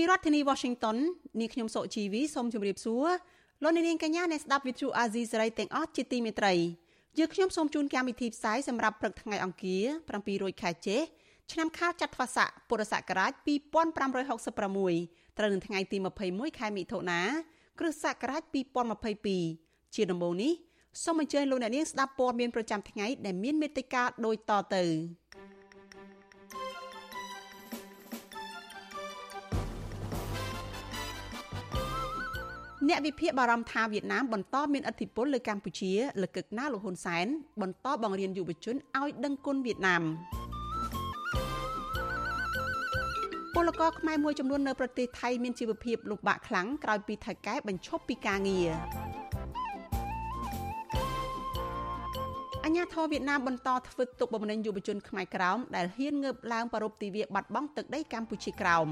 [0.00, 0.96] ពីរដ្ឋធានី Washington
[1.40, 3.08] នាងខ្ញុំសុជីវីសូមជម្រាបសួរ
[3.62, 6.54] លោកអ្នកនាងកញ្ញាអ្នកស្ដាប់ Vithu Azisari ទាំងអស់ជាទីមេត្រី
[7.18, 10.98] យើខ្ញុំសូមជូនកម្មវិធីផ្សាយសម្រាប់ព្រឹកថ្ងៃអង្គារ7រោចខែចេ
[11.52, 13.32] ឆ្នាំខាលចត្វាស័កពុរសករាជ
[14.20, 15.96] 2566ត្រូវនៅថ្ងៃទី
[16.28, 17.20] 21ខែមិថុនា
[17.78, 18.42] គ្រិស្តសករាជ
[19.18, 20.52] 2022ជាដំបូងនេះ
[21.04, 24.84] សូមអញ្ជើញលោកអ្នកនាងស្ដាប់ព័ត៌មានប្រចាំថ្ងៃដែលមានមេត្តាដូចតទៅ
[32.88, 35.92] អ្នកវិភាគបារម្ភថាវៀតណាមបន្តមានឥទ្ធិពលលើកម្ពុជា
[36.22, 37.26] លើកឹកណាលោកហ៊ុនសែន
[37.62, 40.02] បន្តបង្រៀនយុវជនឲ្យដឹងគុណវៀតណាម
[43.54, 48.70] ពលករខ្មែរមួយចំនួននៅប្រទេសថៃមានជីវភាពលំបាកខ្លាំងក្រោយពីថៃកែបញ្ឈប់ពីការងារ
[52.64, 58.88] អញ្ញាធរវៀតណាមបន្តធ្វើទុកបុកម្នេញយុវជនខ្មែរក្រោមដែលហ៊ានងើបឡើងប្រពៃទិវាបាត់បង់ទឹកដីកម្ពុជាក្រោម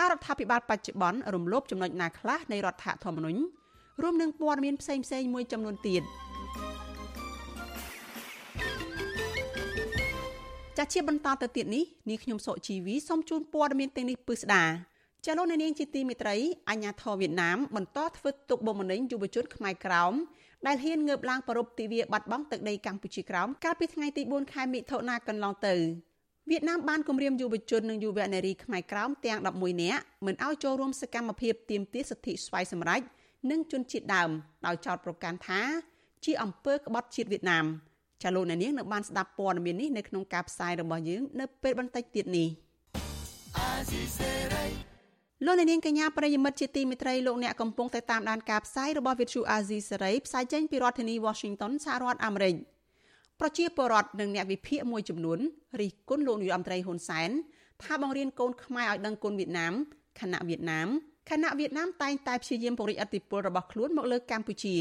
[0.00, 3.40] តើរដ្ឋាភិបាលបច្ចុប្បន្នរំលោភចំណុចណាខ្លះនៃរដ្ឋធម្មនុញ្ញ
[4.02, 6.02] រួមនឹងព័ត៌មានផ្សេងៗមួយចំនួនទៀត។
[10.78, 14.64] ចាជាបន្តទៅទៀតនេះនាងខ្ញុំសុជីវីសូមជូនព័ត៌មានទាំងនេះពិស្ដា
[15.26, 16.36] ចាលោកនាងជាទីមេត្រី
[16.70, 20.12] អាញាធរវៀតណាមបន្តធ្វើទុកបុកម្នេញយុវជនខ្មែរក្រោម
[20.66, 25.74] ដែលហ៊ានងើបឡើងប្រពៃទិវាបាត់បង់ទឹកដីកម្ពុជាក្រោមកាលពីថ្ងៃទី4ខែមិថុនាកន្លងទៅ
[26.50, 33.00] វៀតណាមបានគម្រាមយុវជននិងយុវនារីខ្មែរក្រោមទាំង11នាក់មិនឲ្យចូលរួមសកម្មភាពទាមទារសិទ្ធិស្វ័យសម្រេច
[33.50, 34.30] និងជនជាតិដើម
[34.66, 35.60] ដោយចោទប្រកាន់ថា
[36.24, 37.64] ជាអំពើក្បត់ជាតិវៀតណាម
[38.22, 42.48] ចាលោកអ្នកនាងនៅបានស្ដាប់ព័ត៌មាននេះនៅក្នុងការផ្សាយរបស់យើងនៅពេលបន្តិចទៀតនេះ
[45.46, 52.56] លោកអ្នកនាងកញ្ញាប្រិយមិត្តជាទីមេត្រីលោកអ្នកកំពុងតែតាមដានការផ្សាយរបស់ Vithu Azizi Serai ផ្សាយចេញពីរដ្ឋធានី Washington សហរដ្ឋអាមេរិក
[53.40, 55.38] ប្រជាពលរដ្ឋនិងអ្នកវិភាគមួយចំនួន
[55.80, 57.30] រិះគន់លោកនាយរដ្ឋមន្ត្រីហ៊ុនសែន
[57.82, 59.72] ថាបង្រៀនកូនខ្មែរឲ្យដឹងគុណវៀតណាម
[60.20, 60.88] ខណៈវៀតណាម
[61.30, 64.76] ខណៈវៀតណាមតែងតែព្យាយាមពង្រីកអធិបតេយ្យរបស់ខ្លួនមកលើកម្ពុជា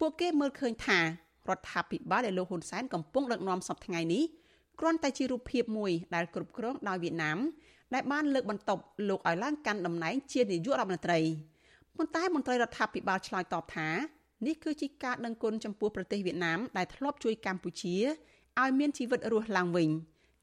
[0.00, 1.04] ពួកគេមើលឃើញថារ
[1.56, 4.24] ដ្ឋាភិបាលដែលលោកហ៊ុនសែនកំពុងដឹកនាំសពថ្ងៃនេះ
[4.80, 7.38] គ្រាន់តែជារូបភាពមួយដែលគ្រប់គ្រងដោយវៀតណាម
[7.94, 11.18] ដែលបានលើកបន្ទប់លោកឲ្យឡើងកាន់តំណែងជានាយករដ្ឋមន្ត្រី
[11.96, 13.88] ប៉ុន្តែមន្ត្រីរដ្ឋាភិបាលឆ្លើយតបថា
[14.46, 17.96] នេះគឺជាការដឹងគុណចំពោះប្រទេសវៀតណាមដែលធ្លាប់ជួយកម្ពុជា
[18.60, 19.88] ឲ្យមានជីវិតរស់ឡើងវិញ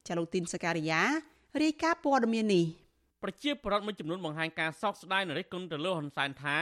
[0.07, 1.01] ចាលូទីនសការីយ៉ា
[1.61, 2.65] រាយការណ៍ព័ត៌មាននេះ
[3.23, 6.57] ប្រជាពលរដ្ឋមួយចំនួនបង្ហាញការសោកស្ដាយនិងរិះគន់ទៅលើហ៊ុនសែនថា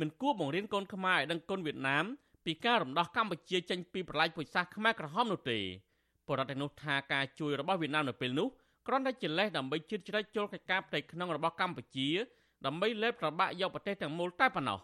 [0.00, 2.04] មិនគួរបង្រៀនកូនខ្មែរឲ្យដឹងគុណវៀតណាម
[2.44, 5.58] ពីការរំដោះកម្ពុជាចេញពីប្រឡាយពូជសាសន៍ខ្មែរក្រហមនោះទេ
[6.28, 8.48] បរដ្ឋទាំងនោះថាការជួយរបស់វៀតណាមនៅពេលនោះ
[8.86, 12.08] គ្រាន់តែជាលេសដើម្បីជឿជ្រែកចូលកិច្ចការផ្ទៃក្នុងរបស់កម្ពុជា
[12.66, 14.78] ដើម្បីលេបប្របាក់យកប្រទេសទាំងមូលតែប៉ុណ្ណោះ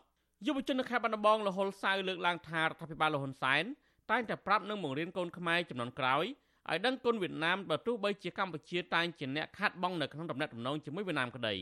[0.47, 3.65] យុវជននៅខេត្តបាត់ដំបងលហុលសៅលើកឡើងថារដ្ឋាភិបាលលហ៊ុនសែន
[4.11, 6.25] តែងតែប្រាប់នឹងបង្រៀនកូនខ្មែរចំនួនក្រោយ
[6.71, 11.55] ឲ្យដឹងគុណវៀតណាមបើទោះបីជាកម្ពុជាតែងជាអ្នកខាត់បងនៅក្នុងដំណាក់ដំណងជាមួយវៀតណាមក្តី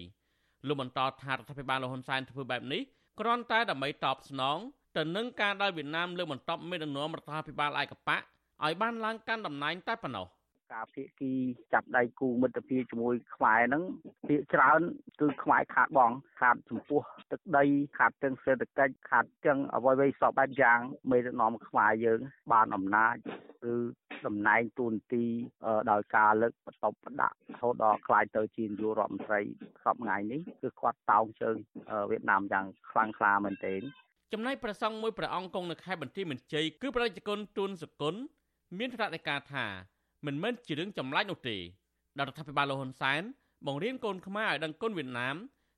[0.66, 2.82] លោកបន្តថារដ្ឋាភិបាលលហ៊ុនសែនធ្វើបែបនេះ
[3.20, 4.58] គ្រាន់តែដើម្បីតបស្នង
[4.96, 8.16] ទៅនឹងការដែលវៀតណាមលើកបន្ទប់មេដឹកនាំរដ្ឋាភិបាលឯកបៈ
[8.64, 10.26] ឲ្យបានឡើងកាន់តំណែងតែប៉ុណ្ណោះ
[10.72, 11.32] ការភាគី
[11.72, 13.82] ចាប់ដៃគូមិត្តភាពជាមួយខ្មែរហ្នឹង
[14.28, 14.80] ភាគច្រើន
[15.20, 16.10] គឺខ្មែរខាតបង
[16.40, 17.00] ខាតចំពោះ
[17.32, 17.64] ទឹកដី
[17.98, 20.78] ខាតទាំងសេដ្ឋកិច្ចខាតទាំងអ្វីៗសពបែបយ៉ាង
[21.10, 22.20] មេដឹកនាំខ្មែរយើង
[22.52, 23.14] បានអំណាច
[23.74, 23.76] ឬ
[24.26, 25.24] តំណែងទូនទី
[25.90, 29.40] ដោយការលើកបន្ទប់បដាក់រហូតដល់ខ្លាយទៅជានាយករដ្ឋមន្ត្រី
[29.84, 31.56] សពថ្ងៃនេះគឺគាត់តោងជើង
[32.10, 33.80] វៀតណាមយ៉ាងខ្លាំងក្លាមែនទែន
[34.32, 38.14] ចំណែកព្រះសង្ឃមួយព្រះអង្គគង់នៅខេត្តបន្ទាយមានជ័យគឺប្រជាជនទួនសគុណ
[38.78, 39.66] មានថ្នាក់នៃការថា
[40.26, 41.56] មិនមែនជារឿងចម្លែកនោះទេ
[42.18, 43.22] ដល់រដ្ឋាភិបាលលហ៊ុនសែន
[43.66, 45.36] បង្រៀនកូនខ្មែរឲ្យដឹងគុណវៀតណាម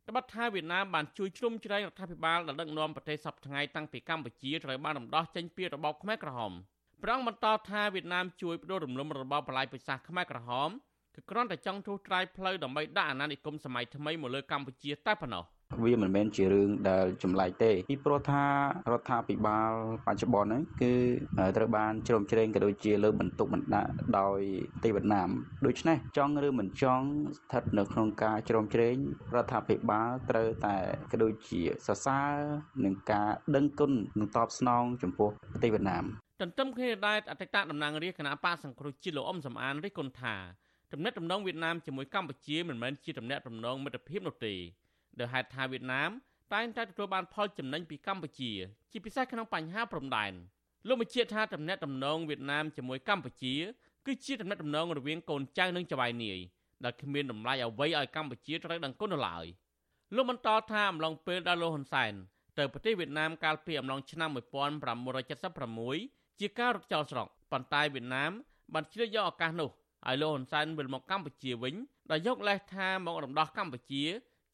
[0.08, 6.52] ត្បិតថាវៀតណាមបានជួយជ្រោមជ្រែងរដ្ឋាភិបាលដែលដឹកនាំប្រទេសសពថ្ងៃតាំងពីកម្ពុជាត្រូវបានរំដោះចេញពីរបបខ្មែរក្រហម
[7.02, 10.70] ព្រះអង្គបន្តថាវៀតណាមជួយបដូររំលំរបបបលាយប្រសាសន៍ខ្មែរក្រហម
[11.14, 15.44] គឺគ្រាន់តែចង់ទូត្រៃផ្លូវដើម្បីដាក់អាណានិគមសម័យថ្មីមកលើកម្ពុជាតែប៉ុណ្ណោះ
[15.84, 18.44] វាមិនមែនជារឿងដែលចម្លែកទេពីព្រោះថា
[18.92, 19.70] រដ្ឋាភិបាល
[20.06, 20.92] បច្ចុប្បន្នហ្នឹងគឺ
[21.56, 24.40] ត្រូវបានជ្រោមជ្រែងក៏ដូចជាលើបន្ទុកបណ្ដាក់ដោយ
[24.84, 25.28] ទីវៀតណាម
[25.66, 27.06] ដូច្នេះចង់ឬមិនចង់
[27.38, 28.96] ស្ថិតនៅក្នុងការជ្រោមជ្រែង
[29.34, 30.76] រដ្ឋាភិបាលត្រូវតែ
[31.12, 32.32] ក៏ដូចជាសរសើរ
[32.84, 36.04] នឹងការដឹងគុណនឹងតបស្នងចំពោះប្រទេសវៀតណាម
[36.40, 40.36] ទន្ទឹមគ្នាដែរអតីតតំណាងរាជគណៈបកសង្គ្រោះជាតិលោកអ៊ំសំអានរិះគន់ថា
[40.92, 44.54] ទំនាក់ទំនងវៀតណាមជាមួយកម្ពុជាមិនមែនជាទំនាក់ទំនងមិត្តភាពនោះទេ
[45.20, 46.10] ដោយហេតុថាវៀតណាម
[46.54, 48.52] តែងតែទទួលបានផលចំណេញពីកម្ពុជា
[48.92, 50.32] ជាពិសេសក្នុងបញ្ហាព្រំដែន
[50.88, 53.54] លោកបញ្ជាក់ថាតំណែងតំណងវៀតណាមជាមួយកម្ពុជា
[54.06, 56.38] គឺជាតំណែងតំណងរវាងកូនចៅនិងចៅនាយ
[56.84, 59.44] ដែលគ្មានតម្លៃអ្វីឲ្យកម្ពុជាត្រូវដឹងគុណនៅឡើយ
[60.14, 62.12] លោកបន្តថាអំឡុងពេលដែលលោកហ៊ុនសែន
[62.58, 68.32] ទៅប្រទេសវៀតណាមកាលពីអំឡុងឆ្នាំ1976ជាការរត់ចោលស្រុកប៉ុន្តែវៀតណាម
[68.74, 69.70] បានជ្រើសយកឱកាសនោះ
[70.08, 71.74] ឲ្យលោកហ៊ុនសែនវិលមកកម្ពុជាវិញ
[72.10, 74.02] ដោយយកលេសថាមករំដោះកម្ពុជា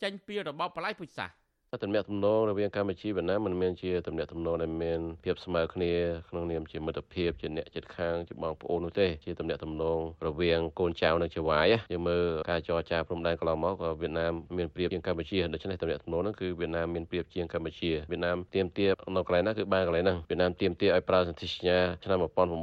[0.03, 1.35] ចេញពីរបបបល្ល័ង្កពូជសាសន៍
[1.73, 5.93] ទំនាក់ទំនងរវាងកម្ពុជាវៀតណាមមិនមែនជាទំនាក់ទំនងដែលមានភាពស្មើគ្នា
[6.29, 18.87] ក្នុងនាមជាមិត្តភាពជាអ្នកជិតខាងជាបងប្អូននោះទេជាទំនាក់ទំនងរវាងកូនចៅនិងចៅហ្វាយយើងមើលការចរចាព្រំដែនកន្លងមកក៏វៀតណាមមានប្រៀបជាងកម្ពុជាដូច្នេះទំនាក់ទំនងហ្នឹងគឺវៀតណាមមានប្រៀបជាងកម្ពុជាវៀតណាមទៀមទា
[19.17, 22.19] នៅកន្លែងណាគឺបានកន្លែងហ្នឹងវៀតណាមទៀមទាឲ្យប្រើសន្ធិសញ្ញាឆ្នាំ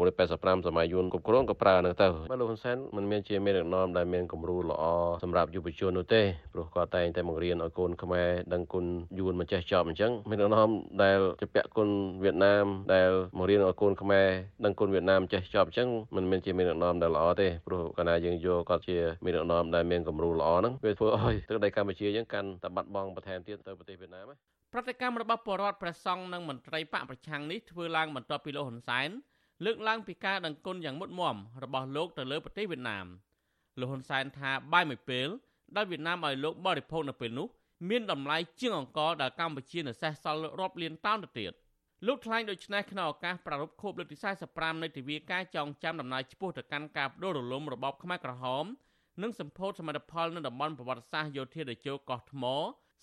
[0.07, 4.83] 1985សម័យយួនគ្រប់គ្រងក៏ប្រើហ្នឹងទៅបាទលោកហ៊ុនសែនមិនមែនជាមេដឹកនាំដែលមានគំរូល្អ
[5.23, 6.21] សម្រាប់យុវជននោះទេ
[6.53, 8.85] ព្រោះគាត់តែងតែបង្រៀនឲ្យកូនខ្មែរដឹងគុណ
[9.19, 10.69] យួនមិនចេះចប់អញ្ចឹងមានដំណំ
[11.03, 11.89] ដែលជាពាក់គុណ
[12.23, 14.27] វៀតណាមដែលមករៀនឲ្យកូនខ្មែរ
[14.65, 24.31] ដឹងគុណវៀតណាមចេះចប់អញ្ចឹងមិនមែនជាមានដំណំដែលល្អទេព្រោះកាលណាយើងយកគាត់ជាមានដំណំដែលមានគំរូល្អហ្នឹងវាធ្វើឲ្យទឹកដីកម្ពុជាយើងកាន់តែបាត់បង់បន្ថែមទៀតទៅប្រទេសវៀតណាម
[24.73, 29.09] ប្រតិកម្មរបស់ពលរដ្ឋព្រះសង្ឃនិងមន្ត្រីបកប្រឆាំងនេះធ្វើឡើងបន្ទាប់ពីលោកហ៊ុនសែន
[29.65, 33.05] លើកឡើងពីការដឹងគុណយ៉ាងមុតមមរបស់លោកទៅលើប្រទេសវៀតណាម
[33.79, 35.27] លោកហ៊ុនសែនថាបាយមួយពេល
[35.75, 37.47] ដែលវៀតណាមឲ្យលោកបរិភោគនៅពេលនោះ
[37.89, 41.51] មានតម្លៃជាងអង្គដែលកម្ពុជានៅសេសសល់រាប់លានតោនទៅទៀត
[42.07, 44.17] លោកថ្លែងដូចនេះក្នុងឱកាសប្រារព្ធខួបលើកទី
[44.49, 48.65] 45នៃទិវាការចងចាំដំណើរឆ្ពោះទៅកាន់ការបដូររលំរបបខ្មែរក្រហម
[49.21, 52.43] និងសម្ពោធសមិទ្ធផលនៅតំបន់ប្រវត្តិសាស្ត្រយោធាតេជោកោះថ្ម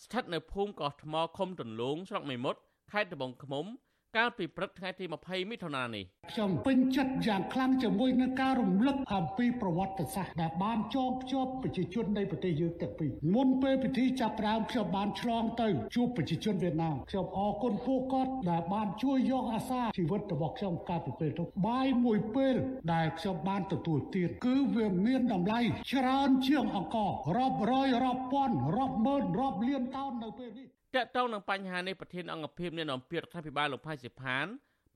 [0.02, 2.60] ស្ថិតនៅភូមិកោះថ្មឃុំទន្លូងស្រុកមេមត់
[2.92, 3.66] ខេត្តត្បូងឃ្មុំ
[4.16, 22.54] កាលពីព្រឹកថ្ងៃទី20មិថុនានេះខ្ញុំពេញចិត្តយ៉ាងខ្លាំងជាមួយនឹងការរំលឹកអំពីប្រវត្តិសាស្ត្រដែលបានចងភ្ជាប់ប្រជាជននៃប្រទេសយើងទាំងពីរមុនពេលពិធីចាប់ផ្ដើមខ្ញុំបានឆ្លងទៅជួបប្រជាជនវៀតណាមខ្ញុំអរគុណពួកគាត់ដែលបានជួយយកអាសាជីវិតរបស់ខ្ញុំកាលពីពេលនោះបាយមួយពេល
[22.92, 25.60] ដែលខ្ញុំបានទទួលទានគឺវាមានតម្លៃ
[25.92, 26.96] ច្រើនជាងអង្គ
[27.36, 34.46] រាប់រយរាប់ពាន់រាប់ម៉ឺនរាប់លានតោននៅពេលនេះ តកតងនឹងបញ្ហានេះប្រធានអង្គភិបនៃនំពីរដ្ឋាភិបាលលោកផៃសិផាន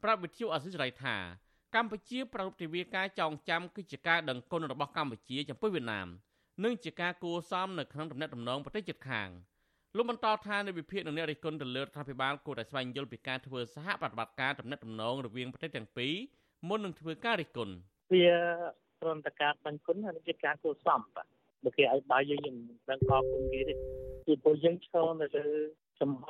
[0.02, 1.16] ប្រាប់វិទ្យុអសិរ័យថា
[1.74, 6.08] កម្ពុជាប្រពៃទិវាការចងចាំគឺជាការដឹងគុណរបស់កម្ពុជាចំពោះវៀតណាម
[6.64, 9.28] និងជាការគួរសមនៅក្នុងដំណាក់ដំណងប្រទេសជិតខាង
[9.96, 16.14] លោកបន្តថានៅវិភាគនឹងអ្នករិះគន់ទៅលើរដ្ឋាភិបាលគួរតែស្វែងយល់ពីការធ្វើសហប្រតិបត្តិការដំណាក់ដំណងរវាងប្រទេសទាំងពីរ
[16.68, 17.74] មុននឹងធ្វើការរិះគន់
[18.12, 18.26] វា
[19.02, 21.26] ព្រមតការបាញ់គុណហើយជាការគួរសមបាទ
[21.64, 22.54] បើគេឲ្យបាយយើងមិន
[22.90, 23.74] ដឹងអរគុណគេទេ
[24.26, 25.46] ពីព្រោះយើងឈរនៅលើ
[26.00, 26.24] ចំហ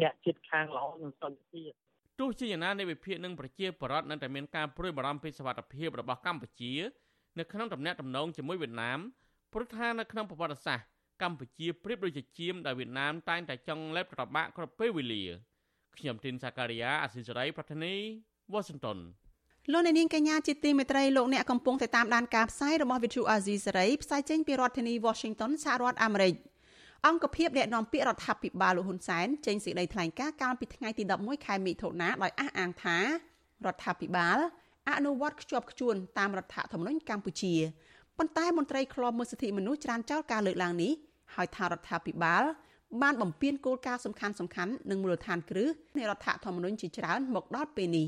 [0.00, 1.70] អ្នកចិត្តខាងល្អនិងសន្តិភាព
[2.18, 6.72] ទោះជាយ៉ាងណានៃវិភាគនឹងប្រជាប្រដ្ឋនៅតែមានការព្រួយបារម្ភពីសវត្ថិភាពរបស់កម្ពុជា
[7.38, 8.98] នៅក្នុងតំណែងតំណងជាមួយវៀតណាម
[9.52, 10.86] ព្រោះថានៅក្នុងប្រវត្តិសាស្ត្រ
[11.22, 15.24] កម្ពុជាប្រៀបដូចជាជាមដែលវៀតណាមតែងតែចង់លេបត្របាក់គ្រប់ពេលវេលា
[15.96, 17.94] ខ្ញុំទីនសាការីយ៉ាអសិសរីប្រធានី
[18.52, 18.98] វ៉ាស៊ីនតោន
[19.72, 26.34] លោកអ្នកនាងកញ្ញាជាទីមេត្រីលោកអ្នកកំពុងតែតាមដានការផ្សាយរបស់ Vithu Azizi សេរីផ្សាយចេញពីរដ្ឋធានី Washington សហរដ្ឋអាមេរិក។
[27.06, 33.04] អង្គភាពអ្នកនាំពាក្យរដ្ឋាភិបាលលោកហ៊ុនសែនចេញសេចក្តីថ្លែងការណ៍កាលពីថ្ងៃទី11ខែមិថុនាដោយអះអាងថារ
[33.74, 34.38] ដ្ឋាភិបាល
[34.88, 37.54] អនុវត្តខ្ជាប់ខ្ជួនតាមរដ្ឋធម្មនុញ្ញកម្ពុជា
[38.18, 40.92] ប៉ុន្តែមន្ត្រីឃ្លាំមើលសិទ្ធិមនុស្សច្រានចោលការលើកឡើងនេះ
[41.34, 42.42] ហើយថារដ្ឋាភិបាល
[43.02, 48.06] បានបំពេញគោលការណ៍សំខាន់សំខាន់និងមូលដ្ឋានគ្រឹះនៃរដ្ឋធម្មនុញ្ញជាច្រើនមកដល់ពេលនេះ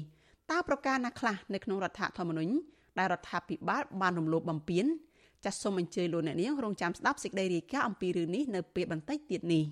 [0.50, 2.52] តើប្រការណាខ្លះនៅក្នុងរដ្ឋធម្មនុញ្ញ
[2.98, 4.86] ដែលរដ្ឋាភិបាលបានរំលោភបំពាន
[5.45, 9.65] ចាសសូមអញ្ជើញលោកអ្នកនាងរងចាំស្ដាប់សេចក្តីរាយការណ៍អំពីរឿងនេះនៅពេលបន្តិចទៀតនេះ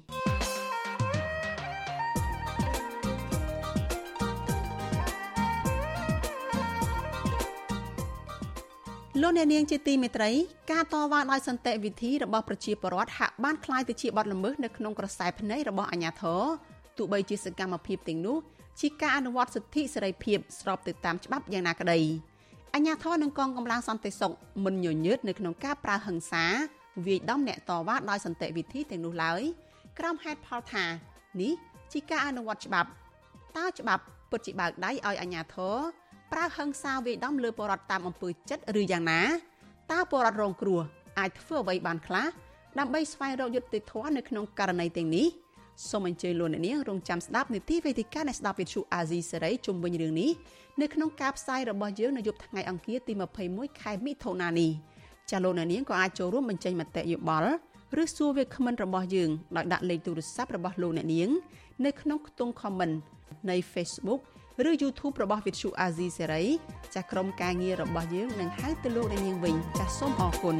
[9.22, 10.32] លោកអ្នកនាងជាទីមេត្រី
[10.72, 16.42] ការតវ៉ាដោយសន្តិវិធីរបស់ប្រជាពលរដ្ឋហាក់បានคล้ายទៅជាបទល្មើសនៅក្នុងក្រសែភ្នែករបស់អាជ្ញាធរ
[16.98, 18.38] ទោះបីជាសកម្មភាពទាំងនោះ
[18.80, 22.00] ជាការអនុវត្តសិទ្ធិសេរីភាពស្របទៅតាមច្បាប់យ៉ាងណាក្តី
[22.75, 24.33] អញ្ញាធរនិងកងកម្លាំងសន្តិសុខ
[24.65, 26.45] មិនញញើតនៅក្នុងការប្រើហិង្សា
[27.07, 29.43] វាយដំអ្នកតវ៉ាដោយសន្តិវិធីទាំងនោះឡើយ
[29.99, 30.85] ក្រោមហេតុផលថា
[31.41, 31.53] នេះ
[31.93, 32.91] ជាការអនុវត្តច្បាប់
[33.59, 35.77] តើច្បាប់ពិតជាបើកដៃឲ្យអញ្ញាធរ
[36.33, 39.23] ប្រើហិង្សាវាយដំលើបរដ្ឋតាមអំពើចិត្តឬយ៉ាងណា
[39.93, 40.81] តើបរដ្ឋរងគ្រោះ
[41.19, 42.27] អាចធ្វើអ្វីបានខ្លះ
[42.79, 45.27] ដើម្បីស្វែងរកយុត្តិធម៌នៅក្នុងករណីទាំងនេះ
[45.87, 50.31] សូមអញ្ជើញលោកអ្នកនាងរងចាំស្ដាប់នីតិវេទិកានៃស្ដាប់វិទ្យុអាស៊ីសេរីជុំវិញរឿងនេះ
[50.81, 53.13] នៅក្នុងការផ្សាយរបស់យើងនៅយប់ថ្ងៃអង្គារទី
[53.47, 54.71] 21ខែមិថុនានេះ
[55.31, 57.53] ចាលោកអ្នកនាងក៏អាចចូលរួមបញ្ចេញមតិយោបល់
[58.03, 61.31] ឬសួរវាគ្មិនរបស់យើងដោយដាក់លេខទូរស័ព្ទរបស់លោកអ្នកនាង
[61.87, 62.95] នៅក្នុងខ្ទង់ comment
[63.51, 64.21] នៃ Facebook
[64.69, 66.47] ឬ YouTube របស់ Vithu Azizi Serai
[66.95, 70.57] ចាស់ក្រុមការងាររបស់យើងនឹងហៅទៅលោកអ្នកនាងវិញចាសសូមអរគុណ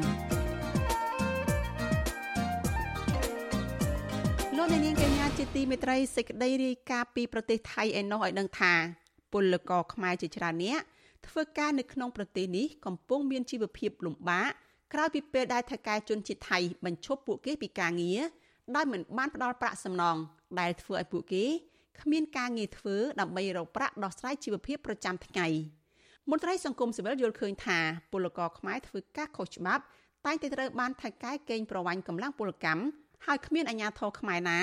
[4.71, 8.73] អ្នកនាងកញ្ញាជាទីមេត្រីសេចក្តីរាយការណ៍ពីប្រទេសថៃឯណោះឲ្យដឹងថា
[9.33, 10.81] ពលករខ្មែរជាច្រើនអ្នក
[11.27, 14.51] ធ្វើការនៅក្នុងប្រទេសនេះកំពុងមានជីវភាពលំបាក
[14.93, 18.21] ក្រោយពីពេលដែលថៅកែជនជាតិថៃបញ្ឈប់ពួកគេពីការងារ
[18.77, 20.17] ដោយមិនបានផ្ដល់ប្រាក់សំណង
[20.61, 21.45] ដែលធ្វើឲ្យពួកគេ
[22.01, 25.47] គ្មានការងារធ្វើដើម្បីរកប្រាក់ដោះស្រាយជីវភាពប្រចាំថ្ងៃ
[26.31, 27.79] មន្ត្រីសង្គមស៊ីវិលយល់ឃើញថា
[28.13, 29.83] ពលករខ្មែរធ្វើការខុសច្បាប់
[30.27, 32.83] តែងតែត្រូវបានថៅកែកេងប្រវ័ញ្ចកម្លាំងពលកម្ម
[33.27, 34.59] ហើយគ្មានអាជ្ញាធរខ្មែរណា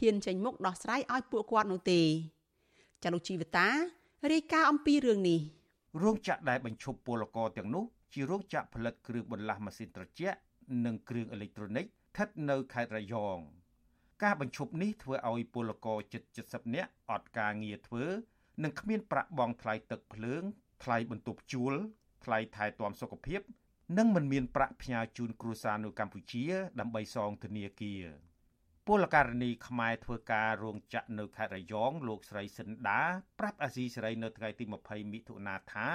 [0.00, 2.00] ហ៊ានចេញមុខដោះស្រាយឲ្យពួកគាត់នោះទេ
[3.02, 3.68] ចាលោកជីវតា
[4.32, 5.40] រាយការណ៍អំពីរឿងនេះ
[6.02, 10.38] រោងចក្រដែលបញ្ឈប់ពលករទាំងនោះជារោងចក្រផលិតគ្រឿងបន្លាស់ម៉ាស៊ីនត្រជាក់
[10.84, 13.38] និងគ្រឿងអេឡិចត្រូនិកស្ថិតនៅខេត្តរយង
[14.22, 18.04] ការបញ្ឈប់នេះធ្វើឲ្យពលករជិត70នាក់អត់ការងារធ្វើ
[18.64, 20.42] និងគ្មានប្រាក់បង់ថ្លៃទឹកភ្លើង
[20.84, 21.74] ថ្លៃបន្ទប់ជួល
[22.24, 23.40] ថ្លៃថែទាំសុខភាព
[23.96, 26.44] និងមិនមានប្រាក់ផ្ញើជូនគ្រួសារនៅកម្ពុជា
[26.80, 28.04] ដើម្បីសងធនាគារ
[28.86, 33.02] ពលករនីខ្មែរធ្វើការរោងចក្រនៅខេត្តរយងលោកស្រីសិនដា
[33.38, 35.88] ប្រាប់អាស៊ីសេរីនៅថ្ងៃទី20មិថុនាថា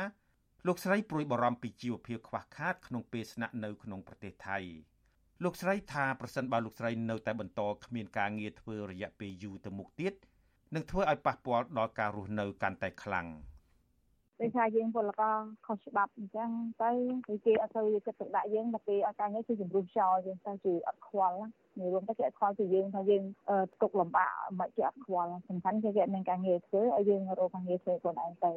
[0.67, 4.57] លោកស្រីព្រួយបារម្ភពីជីវភាពខ្វះខាតក្នុងពេលស្នាក់នៅក្នុងប្រទេសថៃ
[5.43, 10.13] លោកស្រីថាប្រសិនបើលោកស្រីនៅតែបន្តគ្មានការងារធ្វើរយៈពេលយូរទៅមុខទៀត
[10.75, 13.27] នឹងធ្វើឲ្យប៉ះពាល់ដល់ការរស់នៅកាន់តែខ្លាំង។
[14.43, 15.35] ដូចថាយើងពលករ
[15.67, 16.49] ខុសច្បាប់អញ្ចឹង
[16.83, 16.91] ទៅ
[17.27, 21.37] គឺគេអត់ទៅយកចិត្តទុកដាក់យើងមកគេឲ្យការងារគឺជំរុញចោលយើងទៅគឺអត់ខ្វល់
[21.79, 23.23] និយាយរួមទៅគេអត់ខ្វល់ពីយើងថាយើង
[23.81, 28.51] ទុកលំបាកមិនគេអត់ខ្វល់សំខាន់គឺគេមានការងារធ្វើឲ្យយើងរកការងារធ្វើខ្លួនឯងទៅ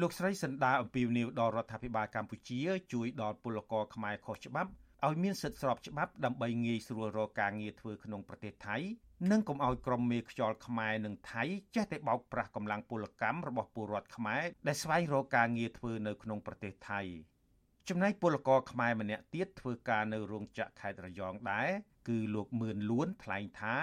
[0.00, 2.58] លោកស្រីសន្តាអំពីវនីវដល់រដ្ឋាភិបាលកម្ពុជា
[2.92, 4.70] ជួយដល់ពលករខ្មែរខុសច្បាប់
[5.08, 8.76] ឲ្យមានសិទ្ធិស្របច្បាប់ដើម្បីងាយស្រួលរកការងារធ្វើក្នុងប្រទេសថៃ
[9.30, 11.42] និងកុំឲ្យក្រុមមេខ្យល់ខ្មែរនិងថៃ
[11.74, 17.00] ចេះតែបោកប្រាស់កម្លាំងពលកម្មរបស់ពលរដ្ឋខ្មែរដែលស្វែងរកការងារធ្វើនៅក្នុងប្រទេសថៃ
[17.88, 21.68] ចំណែកពលករខ្មែរម្នាក់ទៀតធ្វើការនៅរោងចក្រខេត្តរយងដែរ
[22.08, 23.76] គឺលោកមឿនលួនថ្លែងថា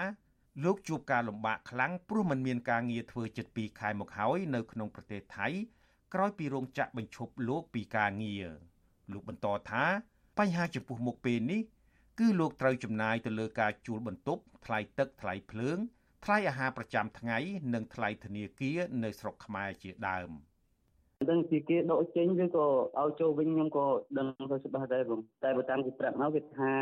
[0.64, 5.46] លោកជួបការលំបាកខ្លាំងព្រោះមិនមានការងារធ្វើជិត2ខែមកហើយនៅក្នុងប្រទេសថៃ
[6.14, 8.48] ក្រោយពីរោងចក្របញ្ឈប់លោកពីការងារ
[9.12, 9.84] លោកបន្តថា
[10.38, 11.60] បញ្ហាចំពោះមុខពេលនេះ
[12.18, 15.78] គឺលោកត្រូវចំណាយទៅលើការជួលបន្ទប់ថ្លៃទឹកថ្លៃភ្លើង
[16.24, 17.38] ថ្លៃអាហារប្រចាំថ្ងៃ
[17.74, 20.30] និងថ្លៃធនាគារនៅស្រុកខ្មែរជាដើម
[21.30, 22.66] ដឹងពីគេដកចេញឬក៏
[23.00, 23.86] ឲ្យចូលវិញខ្ញុំក៏
[24.18, 26.72] ដឹងទៅច្បាស់ដែរបងតែបើតាមគេប្រាប់មកគេថា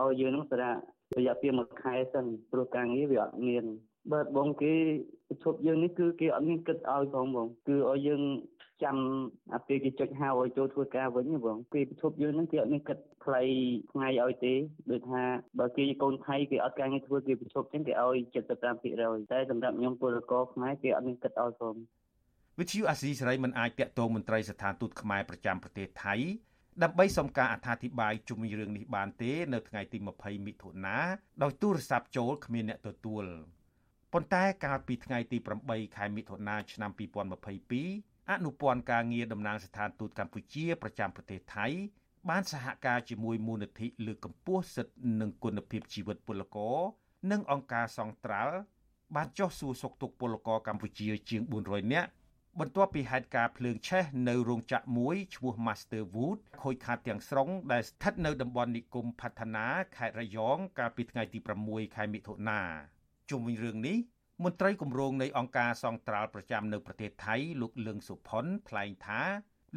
[0.00, 0.72] ឲ្យយើងនឹងសារៈ
[1.18, 3.64] រយៈពេលមួយខែសិនព្រោះការងារវាអត់មាន
[4.12, 4.74] បើបងគេ
[5.42, 8.22] ឈប់យើងនេះគឺគេអត់មានគិតឲ្យផងបងគឺឲ្យយើង
[8.82, 8.96] ចាំ
[9.54, 13.42] អាពេលគេចុចហៅឲ្យចូលធ្វើការវិញបងពេលប្រជុំយើងហ្នឹងគេអត់មានគិតថ្លៃ
[13.92, 14.54] ថ្ងៃឲ្យទេ
[14.90, 15.22] ដូចថា
[15.58, 18.16] បើគេកូនថៃគេអត់ការងារធ្វើគេប្រជុំចឹងគេឲ្យ
[18.74, 21.74] 75%តែសម្រាប់ខ្ញុំពលករខ្មែរគេអត់មានគិតឲ្យផង
[22.58, 26.14] វិទ្យុអាស៊ីសេរីមិនអាចតាក់ទងមន្ត្រីស្ថានទូតខ្មែរប្រចាំប្រទេសថៃ
[26.82, 30.98] ដើម្បីសុំការអត្ថាធិប្បាយជុំវិញរឿងនេះបានទេនៅថ្ងៃទី20មិថុនា
[31.42, 33.24] ដោយទូរស័ព្ទចូលគ្មានអ្នកទទួល
[34.12, 41.66] ប៉ុន្តែកាលពីថ្ងៃទី8ខែមិថុនាឆ្នាំ2022 អនុព័ន្ធការងារតំណាងស្ថានទូតកម្ពុជាប្រចាំប្រទេសថៃ
[42.30, 46.78] បានសហការជាមួយមូលនិធិលើកកម្ពស់សិទ្ធិនិងគុណភាពជីវិតពលករ
[47.30, 48.56] និងអង្គការសង្ត្រាល់
[49.14, 52.10] បានចុះសួរសុខទុក្ខពលករកម្ពុជាជាង400នាក់
[52.60, 61.38] បន្ទាប់ពីហេតុការណ៍ភ្លើងឆេះនៅរោងចក្រមួយឈ្មោះ Master Wood ខូចខាតទាំងស្រុងដែលស្ថិតនៅតំបន់និគមផฒនាខេត្តរយងកាលពីថ្ងៃទី
[61.68, 62.60] 6ខែមិថុនា
[63.30, 63.98] ជុំវិញរឿងនេះ
[64.42, 69.20] មន្ត្រីគម្រោងនៃអង្គការសង្ត្រាល់ប្រចាំនៅប្រទេសថៃលោកលឹងសុផុនថ្លែងថា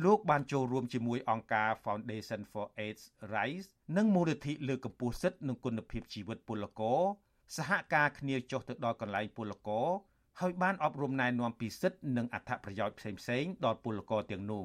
[0.05, 3.65] លោកបានចូលរួមជាមួយអង្គការ Foundation for AIDS Rights
[3.97, 7.01] និងមូលនិធិលើកកម្ពស់សិទ្ធិនិងគុណភាពជីវិតពលករ
[7.57, 9.87] សហការគ្នាចុះទៅដល់កន្លែងពលករ
[10.39, 14.63] ហើយបានអប់រំណែនាំពីសិទ្ធិនិងអត្ថប្រយោជន៍ផ្សេងៗដល់ពលករទាំងនោះ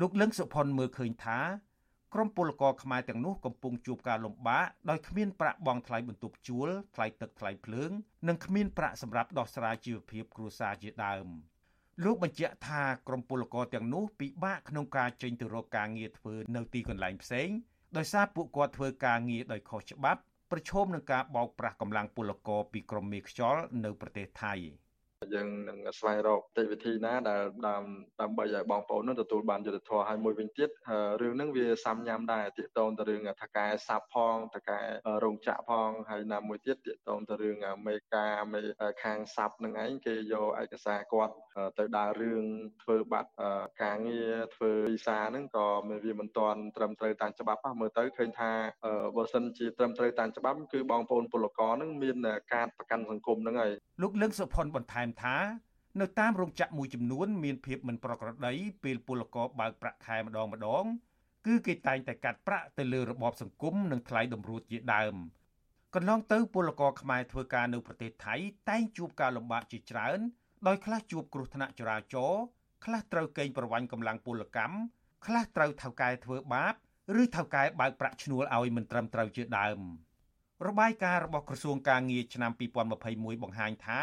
[0.00, 1.38] លោកលឹងសុផុនមើលឃើញថា
[2.14, 7.90] ក្រុមពលករខ្មែរទាំងនោះកំពុងជួបការលំបាកដោយគ្មានប្រាក់បង់ថ្លៃបន្ទប់ជួលថ្លៃទឹកថ្លៃភ្លើង
[8.28, 11.26] និងគ្មានប្រាក់សម្រាប់ដោះស្រាយជីវភាពគ្រួសារជាដើម
[12.04, 17.48] លោកបញ្ជាក់ថាក្រុមពលករទាំងនោះពិបាកក្នុងការចេញទៅរកការងារធ្វើនៅទីកន្លែងផ្សេង
[17.96, 24.54] ដោយសារពួកគាត់ធ្វើការងារដោយខុសច្បាប់ប្រឈមនឹងការបោកប្រាស់កម្លាំងពលករពីក្រុមមេខ្យល់នៅប្រទេសថៃ។
[25.34, 30.68] យើងនឹងស្វែងរកតិវិធីណាដែលដើម្បីឲ្យបងប្អូននឹងទទួលបានយុត្តិធម៌ហើយមួយវិញទៀត
[31.22, 34.78] រឿងហ្នឹងវាសាំញ៉ាំដែរទាក់ទងទៅរឿងថកែសាប់ផងថកែ
[35.24, 38.60] រោងចក្រផងហើយណាមួយទៀតទាក់ទងទៅរឿងមេការមេ
[39.02, 41.34] ខាងសាប់នឹងឯងគេយកឯកសារគាត់
[41.78, 42.44] ទៅដើររឿង
[42.82, 43.30] ធ្វើបាត់
[43.82, 45.66] ការងារធ្វើវីសាហ្នឹងក៏
[46.04, 48.50] វាមិនទាន់ត្រឹមត្រូវតាមច្បាប់មើលទៅឃើញថា
[49.16, 52.16] បើសិនជាត្រឹមត្រូវតាមច្បាប់គឺបងប្អូនពលករហ្នឹងមាន
[52.52, 53.72] ការប្រកាន់សង្គមហ្នឹងហើយ
[54.02, 55.21] លោកលឹងសុផុនបន្ថែមថា
[56.00, 58.52] នៅតាមរោងចក្រមួយចំនួនមានភាពមិនប្រក្រតី
[58.82, 60.84] ពេលពលករបើកប្រាក់ខែម្ដងម្ដង
[61.46, 65.14] គឺគេតែងតែកាត់ប្រាក់ទៅលើរបបសង្គមនិងថ្លៃតម្រួតជាដើម
[65.94, 68.34] កន្លងទៅពលករខ្មែរធ្វើការនៅប្រទេសថៃ
[68.70, 70.18] តែងជួបការលំបាកជាច្រើន
[70.66, 72.42] ដោយខ្លះជួបគ្រោះថ្នាក់ចរាចរណ៍
[72.84, 74.76] ខ្លះត្រូវកេងប្រវ័ញ្ចកម្លាំងពលកម្ម
[75.26, 76.74] ខ្លះត្រូវថៅកែធ្វើបាប
[77.22, 79.78] ឬថៅកែបើកប្រាក់ឈ្នួលឲ្យមិនត្រឹមត្រូវជាដើម
[80.66, 82.52] របាយការណ៍របស់ក្រសួងការងារឆ្នាំ
[82.98, 84.00] 2021បង្ហាញថា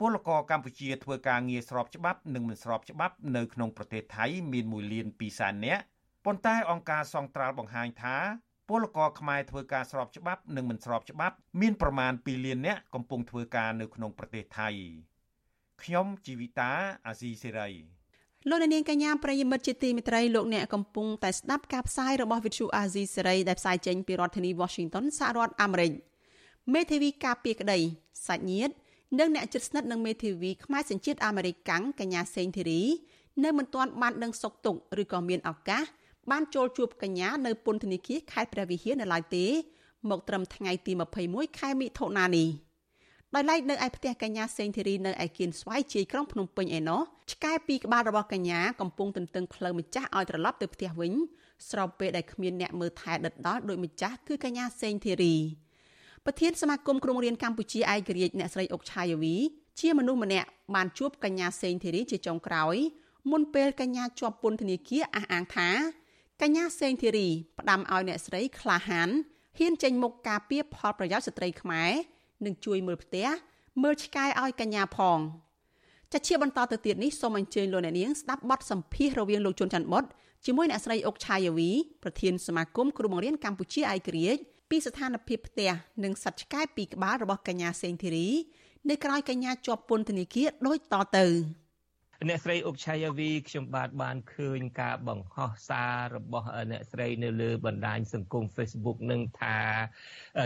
[0.00, 5.82] ពលករកម្ពុជាធ្វើការងារស្របច្បាប់និងមិនស្របច្បាប់នៅក្នុងប្រទេសថៃមាន1លាន2សែននាក់
[6.24, 8.16] ប៉ុន្តែអង្គការសង្ត្រាល់បង្ហាញថា
[8.68, 14.68] ពលករខ្មែរធ្វើការស្របច្បាប់និងមិនស្របច្បាប់មានប្រមាណ2លាននាក់កំពុងធ្វើការនៅក្នុងប្រទេសថៃ
[15.82, 16.72] ខ្ញុំជីវិតា
[17.06, 17.70] អាស៊ីសេរី
[18.48, 25.92] លោកនាងកញ្ញាប្រិយមិត្តជាទីមេត្រីលោកអ្នកកំពុងតែស្ដាប់ការផ្សាយរបស់ Vithu Azizi សេរីដែលផ្សាយចេញពីរដ្ឋធានី Washington សហរដ្ឋអាមេរិក
[26.74, 27.78] មេធាវីការពារក្តី
[28.26, 28.74] សាច់ញាតិ
[29.18, 32.82] និងអ្នកជិតស្និទ្ធនឹងមេធាវីខ្មែរសញ្ជាតិអាមេរិកកាំងកញ្ញាសេងធីរី
[33.44, 35.84] នៅមិនទាន់បានដឹងសុខទុក្ខឬក៏មានឱកាស
[36.30, 39.46] បានចូលជួបកញ្ញានៅពន្ធនាគារខេត្តព្រះវិហារនៅឡើយទេ
[40.10, 40.92] មកត្រឹមថ្ងៃទី
[41.26, 42.48] 21ខែមិថុនានេះ
[43.34, 51.12] ដោយឡែកនៅឯផ្ទះកញ្ញាសេងធីរីនៅឯគៀនស្វាយជ័យក្រុងភ្នំពេញឯណោះឆ្កែពីរក្បាលរបស់កញ្ញាកំពុងទន្ទឹងផ្លូវម្ចាស់ឲ្យត្រឡប់ទៅផ្ទះវិញ
[51.70, 55.34] ស្របពេលដែលគ្មានអ្នកមើលថែដិតដល់ដោយម្ចាស់គឺកញ្ញាសេងធីរី
[56.28, 59.36] ប្រធានសមាគមគ្រូបង្រៀនកម្ពុជាឯករាជ្យអ្នកស្រីអុកឆាយាវី
[59.80, 62.76] ជាមនុស្សម្នាក់បានជួបកញ្ញាសេងធីរីជាចុងក្រោយ
[63.30, 65.68] មុនពេលកញ្ញាជាប់ពន្ធនាគារអះអាងថា
[66.42, 67.28] កញ្ញាសេងធីរី
[67.58, 69.08] ផ្ដាំឲ្យអ្នកស្រីក្លាហាន
[69.58, 71.90] ហ៊ានចេញមុខការពារផលប្រយោជន៍ស្ត្រីខ្មែរ
[72.44, 73.26] និងជួយមើលផ្ទះ
[73.82, 75.18] មើលឆ្កែឲ្យកញ្ញាផង
[76.12, 80.04] ចាជាបន្តទៅទៀតនេះសូមអញ្ជើញលោកអ្នកនាងស្ដាប់បទសម្ភាសន៍រវាងលោកជុនច័ន្ទបុត
[80.46, 81.70] ជាមួយអ្នកស្រីអុកឆាយាវី
[82.02, 85.72] ប្រធានសមាគមគ្រូបង្រៀនកម្ពុជាឯករាជ្យ ពីស្ថានភាពផ្ទះ
[86.04, 88.28] និងសត្វឆ្កែពីរក្បាលរបស់កញ្ញាសេងធីរី
[88.90, 91.26] នៅក្រៅកញ្ញាជាប់ពន្ធនាគារដូចតទៅ
[92.28, 99.58] អ្នកស្រីអុកឆាយាវីខ្ញុំបាទបានឃើញការបង្ហោះសាររបស់អ្នកស្រីនៅលើបណ្ដាញសង្គម Facebook នឹងថា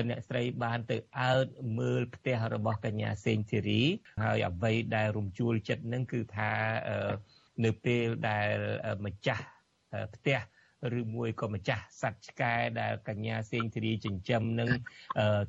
[0.08, 1.46] អ្នកស្រីបានទៅអើត
[1.78, 3.82] មើលផ្ទះរបស់កញ្ញាសេងធីរី
[4.22, 6.52] ហើយអ្វីដែលរំជួលចិត្តនឹងគឺថា
[7.64, 8.54] នៅពេលដែល
[9.04, 9.44] ម្ចាស់
[10.14, 10.38] ផ្ទះ
[10.98, 14.70] ឬមួយក៏ម្ចាស់សត្វឆ្កែដែលកញ្ញាសេងធារីចិញ្ចឹមនឹង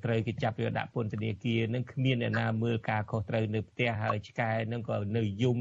[0.05, 5.59] ត្រូវគេចាប់យកដាក់ពន្ធនាគារនឹងគ្មានអ្នកណាមើលការខុសត្រូវនៅផ្ទះហើយឆ្កែនឹងក៏នៅយំ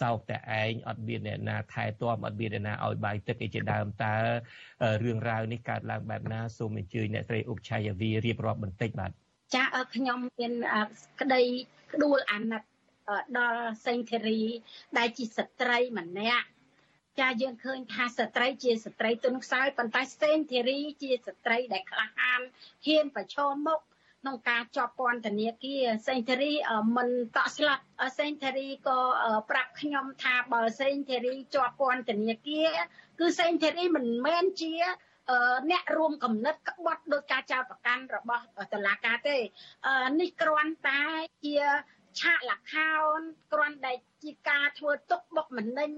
[0.00, 4.16] សោកតែឯងអត់មានអ្នកណាថែទាំអត់មានអ្នកណាឲ្យបាយទឹកអីជាដើមតើ
[5.04, 9.10] រឿងរ៉ាវនេះកើតឡើងបែបណាសូមអញ្ជើញអ្នកស្រីអុកឆាយាវីរៀបរាប់បន្តិចបាទ
[9.54, 10.52] ចាខ្ញុំមាន
[11.20, 11.42] ក្តី
[11.92, 12.62] ក្ដួលអាណិត
[13.38, 14.40] ដល់សេងធារី
[14.98, 16.46] ដែលជាស្ត្រីម្នាក់
[17.20, 22.40] ចាយើងឃើញថាស្ត្រីជាស្ត្រីទុនខ្សោយប៉ុន្តែសេងធីរីជាស្ត្រីដែលក្លាហាន
[22.86, 23.80] ហ៊ានប្រឈមមុខ
[24.22, 26.52] ក្នុងការជាប់ពន្ធនាគារសេងធារី
[26.96, 27.84] មិនតក់ស្លាប់
[28.18, 28.98] សេងធារីក៏
[29.50, 32.68] ប្រាប់ខ្ញុំថាបើសេងធារីជាប់ពន្ធនាគារ
[33.20, 34.74] គឺសេងធារីមិនមែនជា
[35.70, 39.36] អ្នករួមកំណត់ក្បត់ដោយការចោទប្រកាន់របស់តុលាការទេ
[40.20, 41.02] នេះគ្រាន់តែ
[41.44, 41.56] ជា
[42.20, 43.20] ឆាកលខោន
[43.52, 43.92] គ្រាន់តែ
[44.26, 45.90] ជាការធ្វើទុកបុកម្នេញ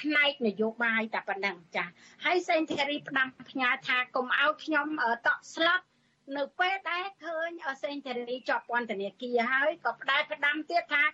[0.00, 1.84] ផ្នែកនយោបាយតែប៉ុណ្ណឹងចា
[2.24, 4.86] ហើយសេនធីរីផ្ដាំផ្ញើថាកុំឲ្យខ្ញុំ
[5.26, 5.84] តក់ស្លាប់
[6.36, 7.48] នៅពេលដែលឃើញ
[7.82, 11.04] សេនធរីជាប់ពន្ធនាគារហើយក៏ផ្ដាច់ផ្ដាំទៀតថា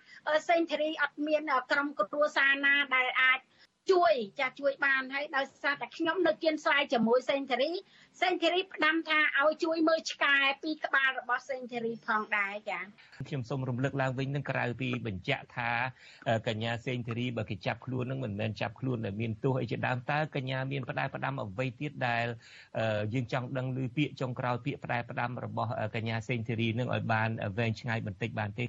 [0.47, 3.39] សេនធរីអត់មានក្រុមគ្រួសារណាដែលអាច
[3.91, 7.71] ជួយចាជួយបានហើយដោយសារតែខ្ញុំនៅគៀនស្រាយជាមួយសេនធរី
[8.21, 12.79] សេនធីរីផ្ដាំថាឲ្យជួយមើលឆ្កែពីក្បាលរបស់សេនធីរីផងដែរចា
[13.27, 15.69] ខ្ញុំសូមរំលឹកឡើងវិញនឹងក្រៅពីបញ្ជាក់ថា
[16.47, 22.25] កញ្ញាសេនធីរីបើគេចាប់ខ្លួននឹងមិនមែនចាប់ខ្លួនដែលមានទោសអីជាដើមតើកញ្ញាមានផ្ដាយផ្ដាំអ្វីទៀតដែល
[23.13, 28.65] យើងចង់ដឹងឮពាក្យចុងក្រោយពាក្យផ្ដាយផ្ដាំរបស់កញ្ញាសេនធីរីនឹងឲ្យបានវែងឆ្ងាយបន្តិចបានទេ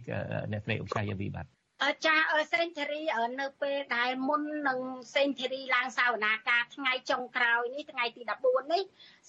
[0.52, 1.46] អ្នកស្រីអុកសាយាវីបាទ
[2.06, 2.16] ចា
[2.52, 3.02] សេនធរី
[3.40, 4.80] នៅពេលដែលមុននឹង
[5.14, 8.82] សេនធរីឡើងសាវនាការថ្ងៃចុងក្រោយនេះថ្ងៃទី14នេះ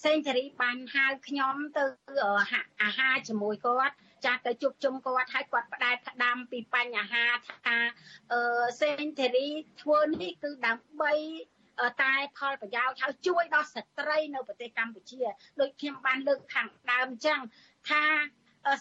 [0.04, 1.84] សេនធរីបានហៅខ្ញុំទៅ
[2.82, 3.94] អាហារជាមួយគាត់
[4.24, 7.24] ចាស់ទៅជួបជុំគាត់ហើយគាត់ផ្ដែផ្ដាំពីបញ្ហា
[7.66, 7.78] ថា
[8.32, 8.40] អឺ
[8.80, 9.48] សេនធរី
[9.82, 11.14] ធ្វើនេះគឺដើម្បី
[12.02, 15.20] តែផលប្រយោជន៍ហើយជួយដល់ស្ត្រីនៅប្រទេសកម្ពុជា
[15.60, 17.40] ដូចខ្ញុំបានលើកខាងដើមអញ្ចឹង
[17.90, 18.04] ថា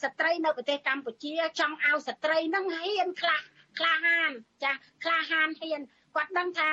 [0.03, 3.41] ស្ត្រីនៅប្រទេសកម្ពុជាចង់ឲ្យស្ត្រីនឹងហ៊ានខ្លះ
[3.77, 4.31] ក្លាហាន
[4.63, 4.71] ចា
[5.03, 5.81] ក្លាហានហ៊ាន
[6.15, 6.71] គាត់ដឹងថា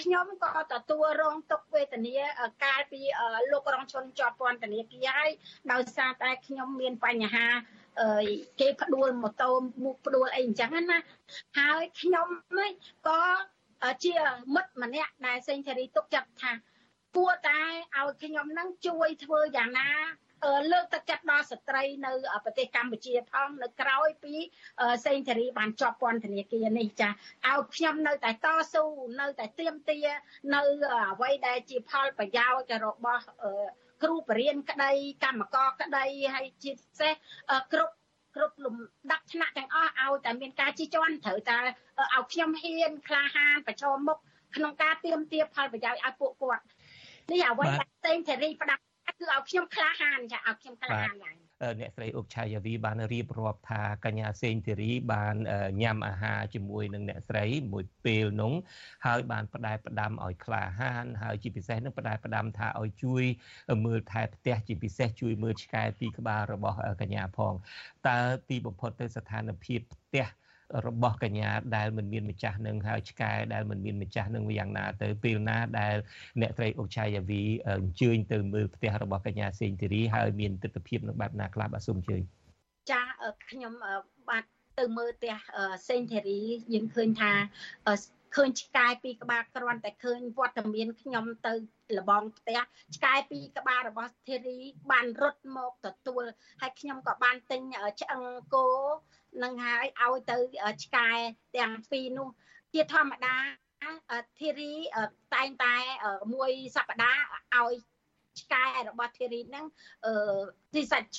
[0.00, 2.14] ខ្ញុំក៏ទទួលរងទុក្ខវេទនា
[2.64, 3.00] កាលពី
[3.52, 5.30] លោករងឈុនជាប់ពន្ធនាគារហើយ
[5.72, 7.46] ដោយសារតែខ្ញុំមានបញ្ហា
[8.60, 9.50] គេផ្ដួលម៉ូតូ
[9.84, 10.98] មុខផ្ដួលអីអញ្ចឹងណា
[11.58, 12.28] ហើយខ្ញុំ
[12.58, 12.70] នេះ
[13.08, 13.20] ក៏
[14.04, 14.14] ជា
[14.54, 16.52] មិត្តម្នាក់ដែលសេងធារីទុកចិត្តថា
[17.16, 17.60] គួរតែ
[17.96, 19.90] ឲ្យខ្ញុំនឹងជួយធ្វើយ៉ាងណា
[20.72, 22.12] លើកទឹកចិត្តដល់ស្ត្រីនៅ
[22.44, 24.34] ប្រទេសកម្ពុជាផងនៅក្រៅពី
[25.06, 28.84] សេងធារីបានជាប់ពន្ធនាគារនេះចាឲ្យខ្ញុំនៅតែតស៊ូ
[29.20, 29.98] នៅតែទៀមទា
[30.54, 30.62] នៅ
[31.12, 33.24] អ្វីដែលជាផលប្រយោជន៍របស់
[34.02, 34.92] គ្រូបរិញ្ញាក្តី
[35.24, 36.04] កម្មករក្តី
[36.34, 37.14] ហើយជាពិសេស
[37.72, 37.94] គ្រប់
[38.36, 38.76] គ្រប់លំ
[39.10, 44.18] ដាប់ថ្នាក់ទាំងអស់ឲ្យតែមានការជិះជាន់ត្រូវតែឲ្យខ្ញុំហ៊ានក្លាហានប្រឈមមុខ
[44.56, 46.64] ក្នុងការទៀមទាផលប្រយោជន៍ឲ្យពួកគាត់
[47.30, 48.82] នេះអ្វីដែលផ្សេងធារីផ្ដាប់
[49.18, 51.36] គឺឲ្យខ្ញុំក្លាហានចាឲ្យខ្ញុំក្លាហានឡើង
[51.80, 55.34] អ្នកស្រីអុកឆាយាវីបានរៀបរាប់ថាកញ្ញាសេងធីរីបាន
[55.82, 58.54] ញ៉ាំអាហារជាមួយនឹងអ្នកស្រីមួយពេលនោះ
[59.06, 63.24] ហើយបានផ្ដែផ្ដាំឲ្យក្លាហានហើយជាពិសេសនឹងផ្ដែផ្ដាំថាឲ្យជួយ
[63.84, 67.52] មើលថែផ្ទះជាពិសេសជួយមើលឆ្កែទីក្បាលរបស់កញ្ញាផង
[68.08, 70.26] តើទីបំផុតទៅស្ថានភាពផ្ទះ
[70.86, 75.96] របស់កញ្ញាដែលមិនមានម្ចាស់នឹងហើយឆ្កែដែលមិនមានម្ចាស់នឹងយ៉ាងណាទៅពេលណាដែល
[76.40, 82.22] អ្នកត្រីអុកឆាយាវីអញ្ជើញទៅមើលផ្ទះរបស់កញ្ញាសេងធីរីហើយមានទស្សនវិជ្ជានឹងបែបណាខ្លះបាទសូមអញ្ជើញ
[82.90, 83.02] ចា
[83.50, 83.72] ខ្ញុំ
[84.28, 84.44] បាទ
[84.78, 85.34] ទៅមើលផ្ទះ
[85.88, 86.40] សេងធីរី
[86.74, 87.32] យើងឃើញថា
[88.36, 91.54] ឃើញឆ្កែពីរក្បាលគ្រាន់តែឃើញវត្តមានខ្ញុំទៅ
[91.98, 92.58] លបងផ្ទះ
[92.96, 94.58] ឆ្កែពីរក្បាលរបស់ធីរី
[94.90, 96.24] បានរត់មកទទួល
[96.60, 97.62] ហើយខ្ញុំក៏បានទិញ
[98.00, 98.22] ឆ្អឹង
[98.54, 98.66] គោ
[99.42, 100.36] នឹងហើយឲ្យទៅ
[100.84, 101.08] ឆ្កែ
[101.56, 102.28] ទាំងពីរនោះ
[102.74, 103.36] ជាធម្មតា
[104.40, 104.72] ធីរី
[105.34, 105.74] តែងតែ
[106.34, 107.22] មួយសប្តាហ៍
[107.56, 107.74] ឲ្យ
[108.40, 109.66] ឆ្កែរបស់ធីរីហ្នឹង
[110.06, 110.40] អឺ
[110.74, 111.10] ទីសាច់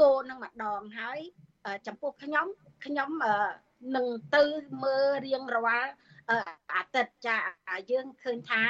[0.00, 1.20] គោនឹងម្ដងហើយ
[1.86, 2.46] ចំពោះខ្ញុំ
[2.84, 3.10] ខ្ញុំ
[3.96, 4.06] នឹង
[4.36, 4.44] ទៅ
[4.84, 5.92] មើលរៀងរាល់
[6.72, 7.36] អាទិត្យចា
[7.90, 8.62] យើងឃើញថា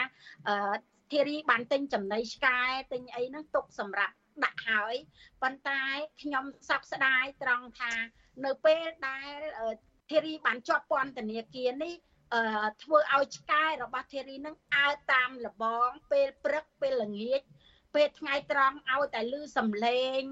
[1.12, 2.58] ធីរីបានទិញចំណីឆ្កែ
[2.92, 4.94] ទិញអីហ្នឹងទុកសម្រាប់ ដាក់ហើយ
[5.42, 5.83] ប៉ុន្តែ
[6.22, 7.92] ខ្ញុំសោកស្ដាយត្រង់ថា
[8.44, 9.38] នៅពេលដែល
[10.11, 11.94] ធីរីបានជាប់ពន្ធនាគារនេះ
[12.83, 17.40] ធ្វើឲ្យឆ្កែរបស់ធីរីនឹងអើតាមលបងពេលព្រឹកពេលល្ងាច
[17.94, 20.22] ពេលថ្ងៃត្រង់ឲ្យតែលឺសំឡេង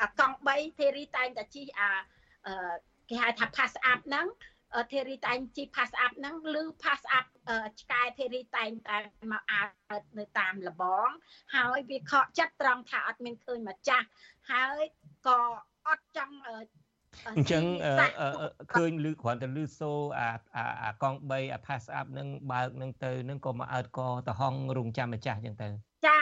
[0.00, 1.90] អាកង់3ធីរីតែងតែជិះអា
[3.10, 4.26] គេហៅថា pass up ហ្នឹង
[4.92, 7.26] ធីរីតែងជិះ pass up ហ្នឹងឬ pass up
[7.80, 8.96] ឆ្កែធីរីតែងតែ
[9.32, 9.62] មកអើ
[10.18, 11.08] នៅតាមលបង
[11.54, 14.06] ហើយវាខកចិត្តត្រង់ថាអត់មានឃើញម្ចាស់
[14.50, 14.82] ហើយ
[15.26, 15.40] ក៏
[15.86, 16.36] អត់ចង់
[17.28, 17.64] អញ្ចឹង
[18.74, 20.28] ឃើញលឺគ្រាន់តែលឺសូអា
[20.82, 25.68] អាកង់3អា pass up នឹងបើកនឹងទៅនឹងក៏មកអើតកទៅហងរងចាំម្ចាស់អញ្ចឹងទៅ
[26.06, 26.18] ចា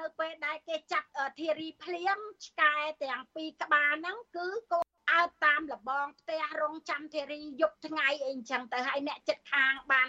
[0.00, 1.08] នៅពេលដែលគេចាប់
[1.40, 10.08] ធារីភ្លៀងឆ្កែទាំងពីរក្បាលហ្នឹងគឺកូន អើតតាមលបងផ្ទះរងចាំធារីយប់ថ្ងៃអីអញ្ចឹងទៅហើយអ្នកចិត្តខាងបាន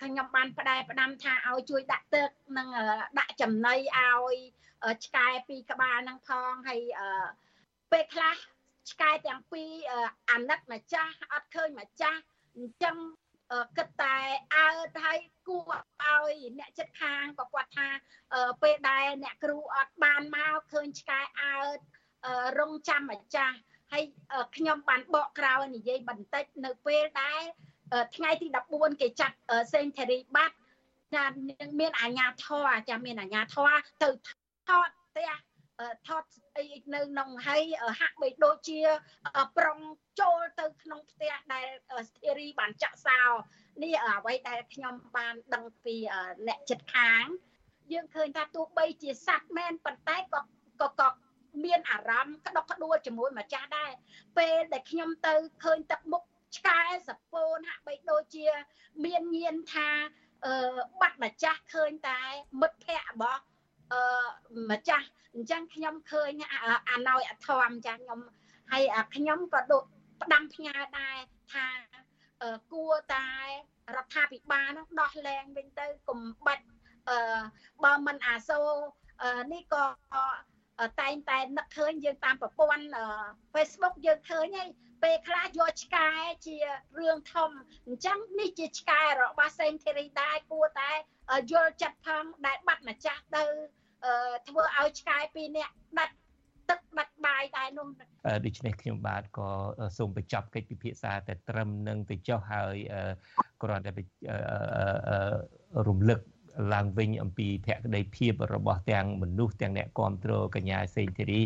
[0.00, 2.28] ខ្ញុំបានផ្ដែផ្ដាំថាឲ្យជួយដាក់ទឹក
[2.58, 2.68] និង
[3.18, 4.34] ដាក់ចំណីឲ្យ
[5.04, 6.80] ឆ្កែពីរក្បាលហ្នឹងផងហើយ
[7.92, 8.36] ពេលខ្លះ
[8.90, 9.70] ឆ្កែទាំងពីរ
[10.30, 12.20] អាណិតម្ចាស់អត់ឃើញម្ចាស់
[12.56, 12.96] អញ្ចឹង
[13.78, 14.16] គិតតែ
[14.54, 14.68] អើ
[15.04, 15.72] ហើយគួរ
[16.04, 17.88] ឲ្យអ្នកចិត្តខាងក៏គាត់ថា
[18.62, 21.56] ពេលដែលអ្នកគ្រូអត់បានមកឃើញឆ្កែអើ
[22.60, 23.56] រងចាំម្ចាស់
[23.92, 24.04] ហើយ
[24.56, 27.42] ខ្ញុំបានបកក្រោយនិយាយបន្តិចនៅពេលដែល
[28.16, 29.36] ថ្ងៃទី14គេចាត់
[29.72, 30.56] សេនធេរីបាត់
[31.14, 31.24] ចា
[31.80, 33.68] មានអាញាធរចាមានអាញាធរ
[34.02, 34.10] ទៅ
[34.68, 35.30] ថតផ្ទះ
[36.08, 36.24] ថត
[36.56, 37.62] អីនៅក្នុងហើយ
[38.00, 38.80] ហាក់បីដូចជា
[39.58, 39.78] ប្រុង
[40.20, 41.66] ចូលទៅក្នុងផ្ទះដែល
[42.08, 43.20] ស្ធីរីបានចាក់សោ
[43.82, 45.96] នេះអ្វីដែលខ្ញុំបានដឹងពី
[46.48, 47.24] អ្នកចិត្តខាង
[47.92, 50.40] យើងឃើញថាទោះបីជាសត្វមែនប៉ុន្តែក៏
[50.80, 51.08] ក៏ក៏
[51.64, 53.90] មានអារម្មណ៍ក្តុកក្តួលជាមួយម្ចាស់ដែរ
[54.38, 55.34] ពេលដែលខ្ញុំទៅ
[55.64, 56.22] ឃើញទឹកមុខ
[56.56, 58.46] ឆ្កែសពូនហាក់បីដូចជា
[59.04, 59.88] មានញៀនថា
[60.46, 60.54] អឺ
[61.00, 62.20] បាត់ម្ចាស់ឃើញតែ
[62.60, 63.40] មិត្តភ័ក្តិរបស់
[63.92, 64.02] អឺ
[64.70, 66.30] ម្ចាស់អញ្ចឹងខ្ញុំឃើញ
[66.90, 68.20] អាណយអធមចាខ្ញុំ
[68.72, 68.84] ហើយ
[69.14, 69.84] ខ្ញុំក៏ដូច
[70.22, 71.16] ផ្ដាំផ្ញើដែរ
[71.52, 71.66] ថា
[72.72, 73.28] គួរតែ
[73.96, 76.64] រដ្ឋាភិបាលនោះដោះលែងវិញទៅកុំបាច់
[77.08, 77.40] អឺ
[77.84, 78.68] បើមិនអាសូរ
[79.52, 79.84] នេះក៏
[81.00, 82.84] តែងតែនឹកឃើញយើងតាមប្រព័ន្ធ
[83.54, 84.68] Facebook យើងឃើញហើយ
[85.02, 86.08] ពេលខ្លះយកឆ្កែ
[86.46, 86.56] ជា
[86.98, 87.50] រឿងធំ
[87.86, 90.90] អញ្ចឹងនេះជាឆ្កែរបស់សេងធីរីដែរគួរតែ
[91.52, 93.44] យល់ចិត្តផងដែលបាត់ម្ចាស់ទៅ
[94.48, 96.14] ធ្វើឲ្យឆ្កែពីរនាក់ដាច់
[96.70, 97.88] ទឹកដាច់បាយដែរនោះ
[98.46, 99.48] ដូច្នេះខ្ញុំបាទក៏
[99.98, 102.76] សូមបញ្ចប់កិច្ចពិភាក្សាតែត្រឹមនឹងទៅចុះហើយ
[103.62, 103.92] គ្រាន់តែ
[105.88, 106.20] រំលឹក
[106.74, 111.40] ឡើងវិញអំពីភក្តីភាពរបស់ទាំងមនុស្សទាំងអ្នកគ្រប់គ្រងកញ្ញាសេងធីរី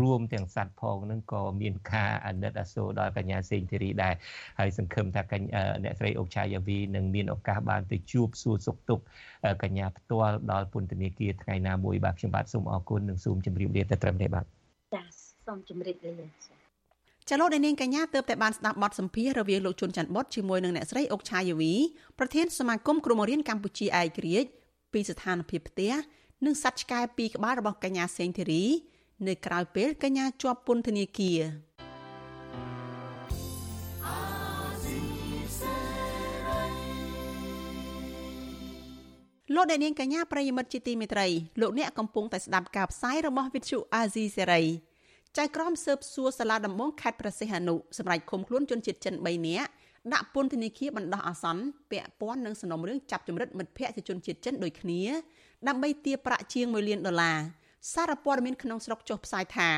[0.00, 4.14] រួមទាំងសัตว์ផងនឹងក៏មានការអាណិតអាសូរដល់កញ្ញាសេងធីរីដែរ
[4.58, 9.04] ហើយសង្ឃឹមថាកញ្ញាអ្នកស្រីអុកឆាយាវីនឹងមានឱកាសបានទៅជួបសួរសុខទុក្ខ
[9.62, 14.46] កញ្ញាផ្ទាល់ដល់ពន្ធនាគារថ្ងៃណាមួយបាទខ្ញុំបាទសូមអរគុណនិងសូមជម្រាបលាទៅត្រឹមនេះបាទ
[14.94, 15.02] ចា
[15.46, 16.61] សូមជម្រាបលា
[17.30, 21.72] ចលនានាងកញ្ញាទើបតែបានស្ដាប់បទសម្ភាសន៍រវាងលោកជុនច័ន្ទបុតជាមួយនឹងអ្នកស្រីអុកឆាយាវី
[22.18, 24.48] ប្រធានសមាគមគ្រូបង្រៀនកម្ពុជាឯករាជ្យ
[24.92, 25.92] ពីស្ថានភាពផ្ទះ
[26.44, 28.64] និងសត្វឆ្កែពីរក្បាលរបស់កញ្ញាសេងធីរី
[29.28, 31.40] នៅក្រៅពេលកញ្ញាជាប់ពន្ធនាគារ
[39.54, 41.26] លលោកអ្នកនាងកញ្ញាប្រិយមិត្តជាទីមេត្រី
[41.60, 44.62] លោកអ្នកកំពុងតែស្ដាប់ការផ្សាយរបស់វិទ្យុអាស៊ីសេរី
[45.38, 49.68] ចៅក្រមស៊ើបសួរសាលាដំបងខេត្តប្រសិទ្ធអនុសម្រាប់ឃុំខ្លួនជនជាតិចិន3នាក់
[50.12, 55.00] ដាក់ពន្ធនាគារបណ្ដោះអាសន្នពាក់ព័ន្ធនឹងសំណុំរឿងចាប់ចម្រិតមិត្តភ័ក្តិជនជាតិចិនដូចគ្នា
[55.68, 57.38] ដើម្បីទារប្រាក់ជាង1លានដុល្លារ
[57.92, 59.68] សារព័ត៌មានក្នុងស្រុកចុះផ្សាយថា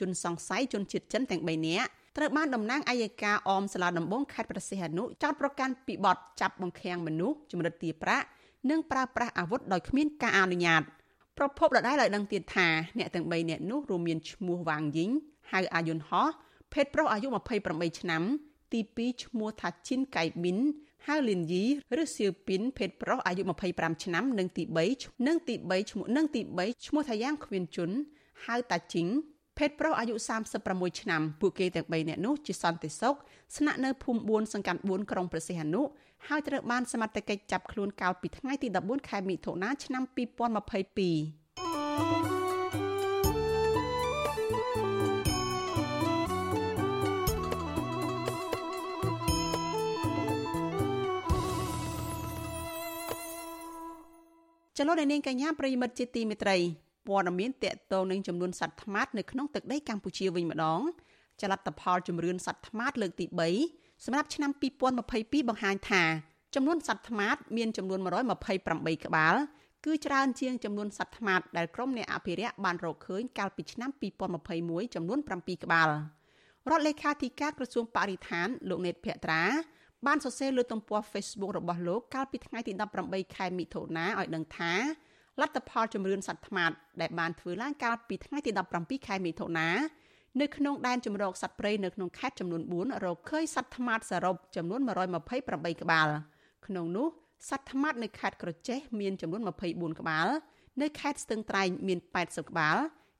[0.00, 8.26] ជនសង្ស័យជនជាតិចិនទាំង3នាក់ត្រូវបានតំណាងអัยការអមសាលាដំបងខេត្តប្រសិទ្ធអនុចោទប្រកាន់ពីបទចាប់បង្ខាំងមនុស្សចម្រិតទារប្រាក់
[8.70, 10.82] និងប្រើប្រាស់អាវុធដោយគ្មានការអនុញ្ញាត
[11.38, 12.68] ប្រពន្ធដដែលឲ្យដឹងទៀតថា
[12.98, 15.10] អ្នកទាំង3នាក់នោះរួមមានឈ្មោះវ៉ាងយីង
[15.52, 16.28] ហៅអាយុនហោះ
[16.72, 17.28] ភេទប្រុសអាយុ
[17.64, 18.22] 28ឆ្នាំ
[18.72, 20.58] ទី2ឈ្មោះថាជីនកៃប៊ីន
[21.06, 21.64] ហៅលីនយី
[22.02, 24.62] ឬសៀវពីនភេទប្រុសអាយុ25ឆ្នាំនិងទី
[24.94, 27.90] 3និងទី3ឈ្មោះនិងទី3ឈ្មោះថាយ៉ាងខ្វៀនជុន
[28.44, 29.08] ហៅតាជីង
[29.58, 30.14] ភេទប្រុសអាយុ
[30.58, 33.14] 36ឆ្នាំពួកគេទាំង3នាក់នោះជាសន្តិសុខ
[33.56, 35.82] ស្នាក់នៅភូមិ4សង្កាត់4ក្រុងព្រះសីហនុ
[36.28, 40.14] ហើយត្រូវបានសមត្ថកិច្ចចាប់ខ្លួនកាលពីថ្ងៃទី14ខែមិថុនាឆ្នាំ2022
[54.78, 56.56] ចលនានាងកញ្ញាប្រិមិត្តជាទីមេត្រី
[57.06, 60.80] ព័ត៌មានតកតងនឹងចំនួនសត្វថ្មាតនៅក្នុងទឹកដីកម្ពុជាវិញម្ដង
[61.40, 64.50] ចលនាផលជំរឿនសត្វថ្មាតលើកទី3 សម្រាប់ឆ្នាំ
[65.00, 66.04] 2022បង្ហាញថា
[66.54, 68.00] ចំនួនសត្វថ្មាតមានចំនួន
[68.52, 69.34] 128ក្បាល
[69.84, 73.90] គឺច្រើនជាងចំនួនសត្វថ្មាតដែលក្រុមអ្នកអភិរក្សបានរកឃើញកាលពីឆ្នាំ
[74.42, 75.88] 2021ចំនួន7ក្បាល
[76.70, 79.42] រដ្ឋលេខាធិការក្រសួងបរិស្ថានលោកណេតភក្ត្រា
[80.06, 82.72] បានសរសេរលើទំព័រ Facebook របស់លោកកាលពីថ្ងៃទី
[83.04, 84.72] 18ខែមិថុនាឲ្យដឹងថា
[85.40, 89.68] លទ្ធផលជំរឿនសត្វថ្មាតដែលបានធ្វើឡើងកាលពីថ្ងៃទី17ខែមិថុនា
[90.40, 94.80] នៅក្នុងដែនជំរកសត្វព្រៃនៅក្នុងខេត្តចំនួន4រកឃើញសត្វថ្មាតសរុបចំនួន
[95.30, 96.08] 128ក្បាល
[96.66, 97.08] ក្នុងនោះ
[97.48, 100.26] សត្វថ្មាតនៅខេត្តក្រចេះមានចំនួន24ក្បាល
[100.82, 102.76] នៅខេត្តស្ទឹងត្រែងមាន80ក្បាល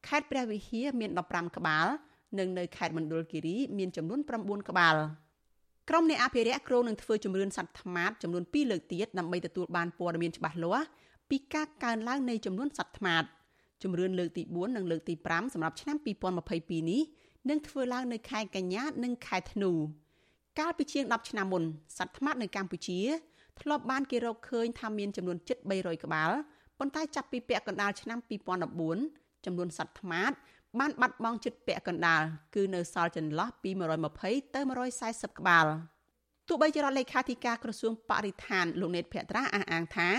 [0.08, 1.86] ខេត្តព្រះវិហារមាន15ក្បាល
[2.38, 4.96] និងនៅខេត្តមណ្ឌលគិរីមានចំនួន9ក្បាល។
[5.90, 10.86] ក្រុមអ្នកអភិរក្សគ្រោងនឹងធ្វើជំរឿនសត្វថ្មាតចំនួន2លើកទៀតដើម្បីទទួលបានព័ត៌មានច្បាស់លាស់
[11.30, 13.24] ពីការកើនឡើងនៃចំនួនសត្វថ្មាត
[13.82, 15.96] ជំរឿនលើកទី4និងលើកទី5សម្រាប់ឆ្នាំ
[16.44, 17.02] 2022នេះ
[17.50, 19.70] នឹងធ្វើឡើងនៅខែកញ្ញានិងខែធ្នូ
[20.58, 21.62] កាលពីជាង10ឆ្នាំមុន
[21.98, 23.00] សត្វថ្មាតនៅកម្ពុជា
[23.60, 26.30] ធ្លាប់បានគេរកឃើញថាមានចំនួនជិត300ក្បាល
[26.78, 28.18] ប៉ុន្តែចាប់ពីពាក់កណ្ដាលឆ្នាំ
[28.82, 30.32] 2014ចំនួនសត្វថ្មាត
[30.78, 32.22] បានបាត់បង់ជិតពាក់កណ្ដាល
[32.54, 33.70] គឺនៅសល់ចន្លោះពី
[34.12, 34.60] 120ទៅ
[35.00, 35.66] 140ក្បាល
[36.48, 40.10] ទោះបីជារដ្ឋលេខាធិការក្រសួងបរិស្ថានលោកណេតភក្ត្រាអះអាងថា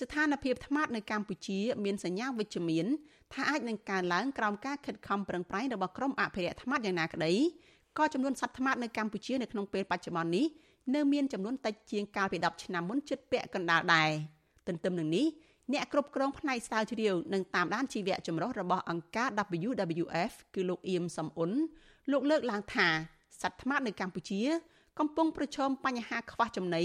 [0.00, 2.86] ស្ថានភាពថ្មនៅកម្ពុជាមានសញ្ញាវិជ្ជមាន
[3.32, 7.32] ថាអាចនឹងកើនឡើងក្រោមការខិតខំប្រឹងប្រែងរបស់ក្រមអភិរក្សថ្មយ៉ាងណាក្តី
[7.98, 10.46] ក៏ចំនួនសត្វថ្មនៅកម្ពុជានៅក្នុងពេលបច្ចុប្បន្ននេះ
[10.94, 14.10] នៅមានចំនួនតិចជាងកាលពី10ឆ្នាំមុនជិតពាក់កណ្ដាលដែរ
[14.66, 15.26] ទន្ទឹមនឹងនេះ
[15.72, 19.28] អ្នកគ្រប់គ្រងផ្នែកស្រាវជ្រាវនិងតាមដានជីវៈចម្រុះរបស់អង្គការ
[19.66, 21.50] WWF គឺលោកអៀមសំអ៊ុន
[22.10, 22.88] លោកលើកឡើងថា
[23.42, 24.40] សត្វថ្មនៅកម្ពុជា
[24.98, 26.84] កំពុងប្រឈមបញ្ហាខ្វះចំណី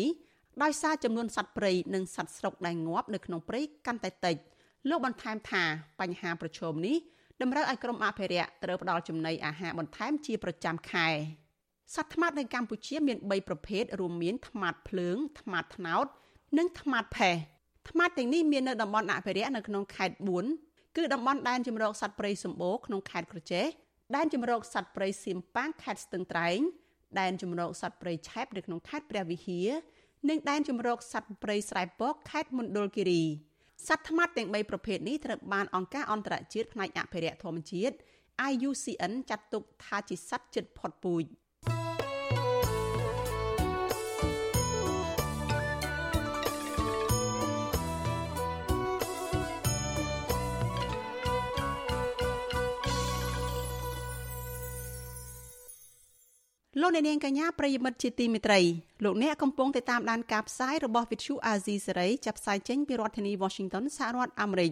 [0.63, 4.35] ដោយសារចំនួនសត្វព្រៃនិងសត្វស្រុកដែលងាប់នៅក្នុងព្រៃកាន់តែតិច
[4.89, 5.63] លោកបន្ថែមថា
[5.99, 6.97] បញ្ហាប្រឈមនេះ
[7.41, 11.07] តម្រូវឲ្យក្រុមអភិរក្សត្រូវផ្ដល់ចំណីអាហារបន្ថែមជាប្រចាំខែ
[11.95, 16.05] សត្វថ្មាតនៅកម្ពុជាមាន3ប្រភេទរួមមានថ្មាតភ្លើងថ្មាតថ្នោត
[16.57, 17.35] និងថ្មាតផេះ
[17.89, 20.15] ថ្មាតទាំងនេះមាននៅតំបន់អភិរក្សនៅក្នុងខេត្ត
[20.57, 23.65] 4គឺតំបន់ដែនជម្រកសត្វព្រៃសម្បូរក្នុងខេត្តក្រចេះ
[24.15, 26.59] ដែនជម្រកសត្វព្រៃសៀមប៉ាងខេត្តស្ទឹងត្រែង
[27.19, 29.69] ដែនជម្រកសត្វព្រៃឆែបនៅក្នុងខេត្តព្រះវិហារ
[30.29, 33.23] និងដែនជម្រកសត្វព្រៃស្រែពកខេត្តមណ្ឌលគិរី
[33.87, 37.95] សត្វថ្មាត់ទាំង3ប្រភេទនេះត្រូវបានអង្គការអន្តរជាតិផ្នែកអភិរក្សធម្មជាតិ
[38.51, 41.23] IUCN ចាត់ទុកថាជាសត្វជិតផុតពូជ។
[56.81, 58.59] លោកអ្នកនាងកញ្ញាប្រិយមិត្តជាទីមេត្រី
[59.03, 64.71] លោកអ្នកកំពុងតែតាមដានការផ្សាយរបស់ Vithu Azizi Serai ចាប់ផ្សាយចេញពីរដ្ឋធានី Washington សហរដ្ឋអាមេរិក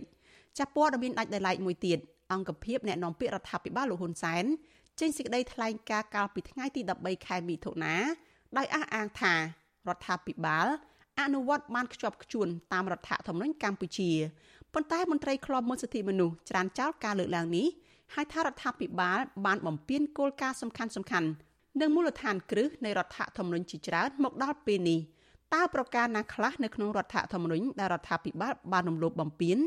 [0.57, 1.99] ចាប់ព័ត៌មានដាច់ដោយឡែកមួយទៀត
[2.33, 4.43] អង្គភាពអ្នកនាំពាក្យរដ្ឋាភិបាលលោកហ៊ុនសែន
[4.99, 7.95] ចេញសេចក្តីថ្លែងការណ៍កាលពីថ្ងៃទី13ខែមិថុនា
[8.57, 9.39] ដោយអះអាងថារ
[9.95, 10.67] ដ្ឋាភិបាល
[11.21, 14.11] អនុវត្តបានខ្ជាប់ខ្ជួនតាមរដ្ឋធម្មនុញ្ញកម្ពុជា
[14.73, 17.67] ប៉ុន្តែមន្ត្រីខ្លំមើលសិទ្ធិមនុស្សច្រានចោលការលើកឡើងនេះ
[18.13, 21.29] ហើយថារដ្ឋាភិបាលបានបំពានគោលការណ៍សំខាន់សំខាន់
[21.81, 24.99] និងមូលដ្ឋានគ្រឹះនៃរដ្ឋធម្មនុញ្ញជាច្រើនមកដល់ពេលនេះ
[25.53, 29.57] តើប្រការណាខ្លះនៅក្នុងរដ្ឋធម្មនុញ្ញដែលរដ្ឋាភិបាលបានរំលោភបំពាន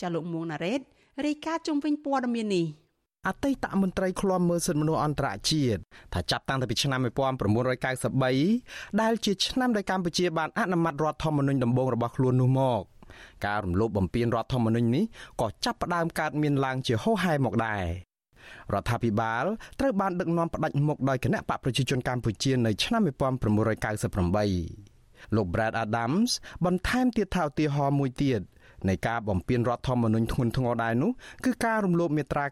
[0.00, 0.80] ចាលោកមួងណារ៉េត
[1.26, 2.66] រាយការណ៍ជុំវិញព័ត៌មាននេះ
[3.28, 5.80] អតីតមន្ត្រីឃ្លាំមើលសិទ្ធិមនុស្សអន្តរជាតិ
[6.14, 12.82] ថាចាប់តាំងពីឆ្នាំ1993ដែលជាឆ្នាំដែលកម្ពុជាបានអនុម័តរដ្ឋធម្មនុញ្ញដំបូងរបស់ខ្លួននោះមក
[13.46, 15.04] ការរំលោភបំពានរដ្ឋធម្មនុញ្ញនេះ
[15.40, 17.84] ក៏ចាប់ផ្ដើមកើតមានឡើងជាហូរហែមកដែរ
[18.72, 19.44] រដ្ឋាភិបាល
[19.80, 24.94] ត្រូវបានដឹកនាំផ្ដាច់មុខដោយគណៈបកប្រជាជនកម្ពុជានៅឆ្នាំ1998
[25.36, 26.30] លោក Brad Adams
[26.64, 28.42] បន្ថែមទៀតថាឧទាហរណ៍មួយទៀត
[28.88, 31.10] នៃការបំពេញរដ្ឋធម្មនុញ្ញធ្ងន់ធ្ងរដែរនោះ
[31.44, 32.44] គឺការរំលោភមាត្រា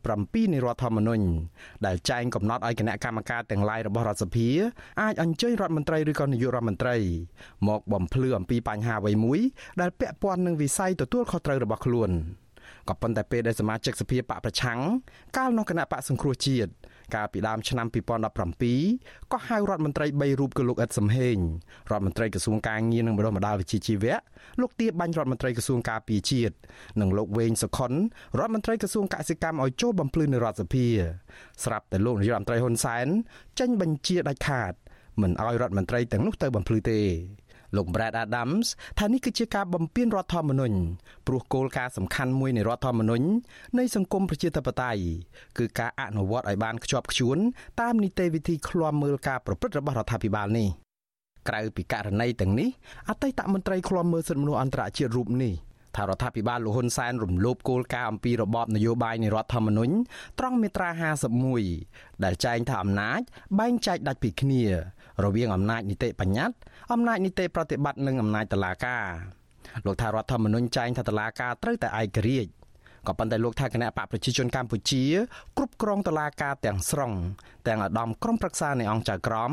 [0.00, 1.24] 97នៃរដ្ឋធម្មនុញ្ញ
[1.86, 4.48] ដែលចែងកំណត់ឲ្យគណៈកម្មការទាំងឡាយរបស់រដ្ឋសភា
[5.02, 6.96] អាចអញ្ជើញរដ្ឋមន្ត្រីឬក៏នាយករដ្ឋមន្ត្រី
[7.68, 9.40] មកបំភ្លឺអំពីបញ្ហាអ្វីមួយ
[9.80, 12.10] ដែលពាក់ព័ន្ធនឹងវិស័យទទួលខុសត្រូវរបស់ខ្លួន
[12.88, 14.78] ក៏ប៉ុន្តែពេលដែលសមាជិកសភាបកប្រឆាំង
[15.36, 16.70] កាលនោះគណៈបកសង្គ្រោះជាតិ
[17.14, 17.86] កាលពីដើមឆ្នាំ
[18.58, 21.36] 2017ក៏ហៅរដ្ឋមន្ត្រី3រូបគឺលោកអ៊ិតសំហេង
[21.90, 24.14] រដ្ឋមន្ត្រីក្រសួងការងារនិងបណ្ដុះបណ្ដាលវិជ្ជាជីវៈ
[24.60, 26.54] លោកទាបាញ់រដ្ឋមន្ត្រីក្រសួងការពារជាតិ
[27.00, 27.92] និងលោកវែងសុខុន
[28.38, 30.86] រដ្ឋមន្ត្រីក្រសួងកសិកម្មឲ្យចូលបំភ្លឺនៅរដ្ឋសភា
[31.64, 33.06] ស្រាប់តែលោកនាយរដ្ឋមន្ត្រីហ៊ុនសែន
[33.58, 34.72] ចេញបញ្ជាដាច់ខាត
[35.22, 37.00] មិនឲ្យរដ្ឋមន្ត្រីទាំងនោះទៅបំភ្លឺទេ
[37.76, 38.66] លោក Brad Adams
[38.98, 40.76] ថានេះគឺជាការបំពានរដ្ឋធម្មនុញ្ញ
[41.26, 43.26] ព្រោះគោលការណ៍សំខាន់មួយនៃរដ្ឋធម្មនុញ្ញ
[43.78, 45.02] នៃសង្គមប្រជាធិបតេយ្យ
[45.58, 47.38] គឺការអនុវត្តឲ្យបានខ្ជាប់ខ្ជួន
[47.80, 50.68] តាមនីតិវិធីឃ្លាំមើលការប្រព្រឹត្តរបស់រដ្ឋាភិបាលនេះ
[51.48, 52.68] ក្រៅពីករណីទាំងនេះ
[53.08, 55.54] អតីតមន្ត្រីឃ្លាំមើលសិទ្ធិមនុស្សអន្តរជាតិរូបនេះ
[55.96, 59.94] ថារដ្ឋាភិបាលលោកហ៊ុនសែនរំលោភគោលការណ៍អំពីរបបនយោបាយនៃរដ្ឋធម្មនុញ្ញ
[60.38, 60.90] ត្រង់មាត្រា
[61.56, 63.20] 51ដែលចែងថាអំណាច
[63.58, 64.62] បែងចែកដាច់ពីគ្នា
[65.24, 66.56] រវាងអំណាចនីតិបញ្ញត្តិ
[66.92, 69.04] អំណាចនីតិប្រតិបត្តិនិងអំណាចតុលាការ
[69.86, 72.50] លោកថារដ្ឋធម្មនុញ្ញចែងថាតុលាការត្រូវតែឯករាជ្យ
[73.06, 75.04] ក៏ប៉ុន្តែលោកថាគណៈបកប្រជាជនកម្ពុជា
[75.56, 77.12] គ្រប់គ្រងតុលាការទាំងស្រុង
[77.66, 79.50] ទាំងឧត្តមក្រុមប្រឹក្សានៃអង្គចៅក្រម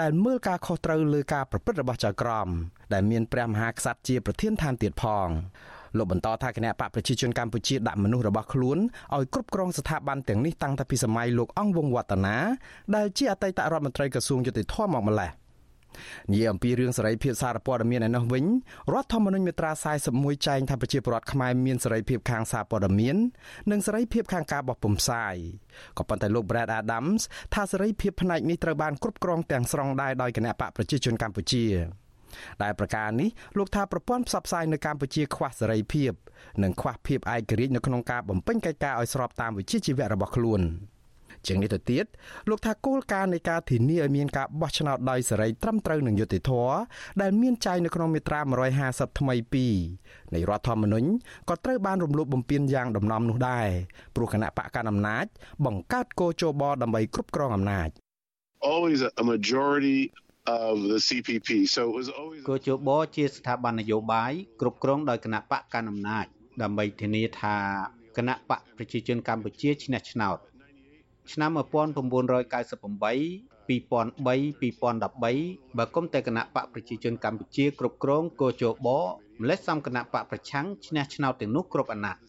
[0.00, 2.48] ដែលមើលការខុសត្រូវលើការប្រព្រឹត្តរបស់ចៅក្រម
[2.92, 5.28] ដែលមានព្រះមហាក្សត្រជាប្រធានឋានទៀតផង
[5.96, 8.78] លោកបន្តថាគណៈបកប្រជាជនកម្ពុជាដាក់មនុស្សរបស់ខ្លួន
[9.16, 12.36] ឲ្យគ្រប់គ្រងស្ថាប័នទាំងនេះតាំងតែពីសម័យលោកអង្គវង្សវឌ្ឍនា
[12.96, 15.30] ដែលជាអតីតរដ្ឋមន្ត្រីក្រសួងយុតិធម៌មកម្លេះ
[16.32, 18.44] និយាយអំពីរឿងសេរីភាពសារព័ត៌មានឯនោះវិញ
[18.92, 19.72] រដ្ឋធម្មនុញ្ញមាត្រា
[20.08, 23.16] 41ចែងថាប្រជាពលរដ្ឋខ្មែរមានសេរីភាពខាងសារព័ត៌មាន
[23.70, 25.34] និងសេរីភាពខាងការបោះពុម្ពផ្សាយ
[25.98, 27.22] ក៏ប៉ុន្តែលោក Brad Adams
[27.54, 31.64] ថាសេរីភាពផ្នែកនេះត្រូវបានគ្រប់គ្រងទាំងស្រុងដែរដោយគណៈបកប្រជាជនកម្ពុជា
[32.62, 36.12] ដែលប្រការនេះលោកថាប្រព័ន្ធផ្សព្វផ្សាយនៅកម្ពុជាខ្វះសេរីភាព
[36.62, 40.62] និងខ្វះភាពឯករាជ្យនៅក្នុងការបំពេញកិច្ចការឲ្យស្របតាមវិជ្ជាជីវៈរបស់ខ្លួន
[41.46, 42.04] ជាងនេះទៅទៀត
[42.50, 46.74] លោកថាគោលការណ៍នៃការធានាឲ្យមានការបោះឆ្នោតដោយសេរីត្រឹមត្រូវនិងយុត្តិធម៌
[47.22, 48.40] ដែលមានចែងនៅក្នុងមាត្រា
[48.80, 49.34] 150ថ្មី
[49.84, 51.08] 2នៃរដ្ឋធម្មនុញ្ញ
[51.48, 53.68] ក៏ត្រូវបានរំលោភបំពានយ៉ាងដំណំនោះដែរ
[54.16, 55.26] ព្រោះគណៈបកកណ្ដាលអំណាច
[55.66, 57.88] បង្កើតគោជបដើម្បីគ្រប់គ្រងអំណាច
[58.72, 60.00] always a majority
[60.60, 66.26] of the CPP so it was always គោជបជាស្ថាប័ននយោបាយគ្រប់គ្រងដោយគណៈបកកណ្ដាលអំណាច
[66.62, 67.56] ដើម្បីធានាថា
[68.16, 70.38] គណៈបកប្រជាជនកម្ពុជាឈ្នះឆ្នោត
[71.32, 71.60] ឆ្នាំ1998
[73.68, 73.70] 2003
[74.60, 78.88] 2013បើគុំតែគណៈបកប្រជាជនកម្ពុជាគ្រប់គ្រងកោជប
[79.40, 82.22] ម្លេះសំគណៈបកប្រឆាំងឈ្នះឆ្នោតទាំងនោះគ្រប់អាណត្តិ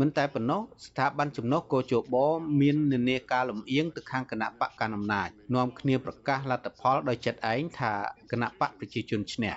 [0.00, 2.16] មិនតែប៉ុណ្ណោះស្ថាប័នចំណុះកោជប
[2.60, 7.92] មាននានាការលំអៀងទៅខាងគណៈបកកណ្ដាលអំណាចនាំគ្នាប្រកាសលទ្ធផលដោយចិត្តឯងថា
[8.32, 9.52] គណៈបកប្រជាជនឈ្នះ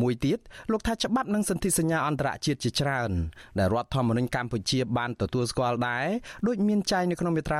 [0.00, 0.38] មួយទៀត
[0.72, 3.10] លោកថាច្បាប់និងសន្ធិសញ្ញាអន្តរជាតិជាច្រើន
[3.58, 6.06] ដែលរដ្ឋធម្មនុញ្ញកម្ពុជាបានទទួលស្គាល់ដែរ
[6.46, 7.58] ដូចមានចែងនៅក្នុងមាត្រា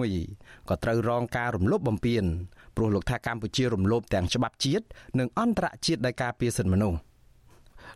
[0.00, 2.24] 31ក៏ត្រូវរងការរំលោភបំពាន
[2.76, 4.86] ព្រោះលោកថាកម្ពុជារំលោភទាំងច្បាប់ជាតិ
[5.18, 6.98] និងអន្តរជាតិដែលការពារសិទ្ធិមនុស្ស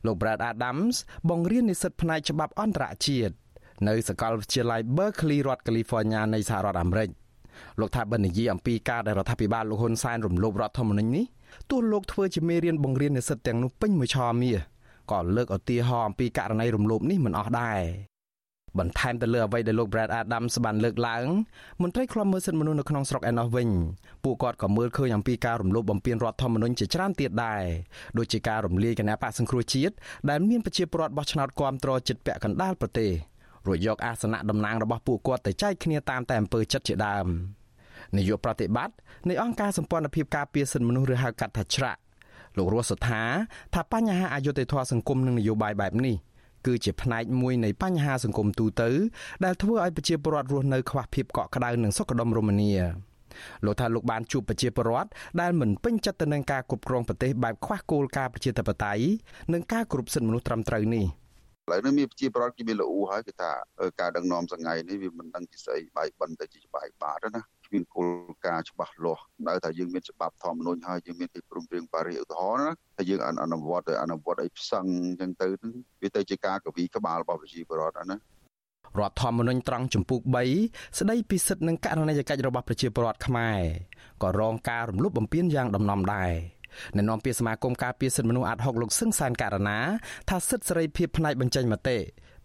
[0.07, 0.97] លោក Brad Adams
[1.29, 3.35] បង្រៀននិស្សិតផ្នែកច្បាប់អន្តរជាតិ
[3.89, 7.11] នៅសាកលវិទ្យាល័យ Berkeley រដ្ឋ California នៃសហរដ្ឋអាមេរិក
[7.81, 11.25] លោកថាបណ្ឌនិយាយអំពីការដែលរដ្ឋាភិបាលលោកហ៊ុនសែនរំលោភរដ្ឋធម្មនុញ្ញនេះ
[11.71, 14.59] ទោះលោកធ្វើជាមេរៀនបង្រៀននិស្សិតទាំងនោះពេញមួយឆមាស
[15.11, 17.81] ក៏លើកឧទាហរណ៍អំពីករណីរំលោភនេះមិនអស់ដែរ
[18.79, 21.27] បន្ថែមទៅលើអ្វីដែលលោក Brad Adams បានលើកឡើង
[21.83, 23.69] មន្ត្រីខ្លំមើលសិទ្ធិមនុស្សនៅក្នុងស្រុកឯណោះវិញ
[24.25, 27.63] ពួកគាត់ក៏មើលឃើញអំពីការរំលោភបំពានរដ្ឋធម្មនុញ្ញជាច្រើនទៀតដែរ
[28.19, 29.95] ដូចជាការរំលាយគណៈបកសង្គ្រោះជាតិ
[30.31, 33.11] ដែលមានប្រជាពលរដ្ឋបោះឆ្នោតគាំទ្រចិត្តពាក់កណ្ដាលប្រទេស
[33.67, 37.27] រួចយកអាសនៈតំណាងរបស់ពួកគាត់ទៅចែកគ្នាតាមតែអំពើចិត្តជាដើម
[38.17, 38.95] នាយកប្រតិបត្តិ
[39.29, 42.01] នៃអង្គការសម្ព័ន្ធភាពការពារសិទ្ធិមនុស្សឬហៅកាត់ថាច្រាក់
[42.57, 43.23] លោករស់សុថា
[43.75, 46.17] ថាបញ្ហាអយុត្តិធម៌សង្គមនិងនយោបាយបែបនេះ
[46.67, 48.91] គឺជាផ្នែកមួយនៃបញ្ហាសង្គមទូទៅ
[49.45, 52.73] ដែលធ្វើឲ្យប្រជាពលរដ្ឋរស់នៅខ្វះភាពកក់ក្ដៅនិងសុខដុមរមនា
[53.65, 55.09] លោកថាលោកបានជួបប្រជាពលរដ្ឋ
[55.41, 59.05] ដែលមិនពេញចិត្តទៅនឹងការគ្រប់គ្រងប្រទេសបែបខ្វះគោលការណ៍ប្រជាធិបតេយ្យ
[59.53, 63.51] និងការគ្រប់សិទ្ធិមនុស្សត្រឹមត្រូវនេះឥឡូវនេះមានប្រជាប្រដ្ឋគេមានលូហើយគឺថា
[64.01, 67.43] ការដឹកនាំសងៃនេះវាមិនដឹងជាស្អីបាយបិណ្ឌទៅជាបាយបាតណា
[67.73, 68.09] មានគោល
[68.47, 75.47] ការណ៍ច្បាស់លាស់នៅថាយើងមានច្បាប់ធម្មនុញ្ញហើយយើងមានទីព្រមព្រៀងប៉ារីឧទាហរណ៍ណាថាយើងអនុវត្តទៅអនុវត្តឲ្យផ្សឹងអញ្ចឹងទៅ
[76.03, 78.17] វាទៅជាការកវីក្បាលរបស់ប្រជាពលរដ្ឋណា
[78.99, 80.21] រដ្ឋធម្មនុញ្ញត្រង់ចំពុក
[80.61, 83.61] 3ស្ដីពីសិទ្ធិនិងករណីយកិច្ចរបស់ប្រជាពលរដ្ឋខ្មែរ
[84.23, 86.33] ក៏រងការរំលោភបំពានយ៉ាងដំណំដែរ
[86.97, 89.79] អ្នកនាំពាក្យសមាគមការពារសិទ្ធិមនុស្សអាត់ហុកលោកសឹងសានករណា
[90.31, 91.99] ថាសិទ្ធិសេរីភាពផ្នែកបញ្ចេញមតិ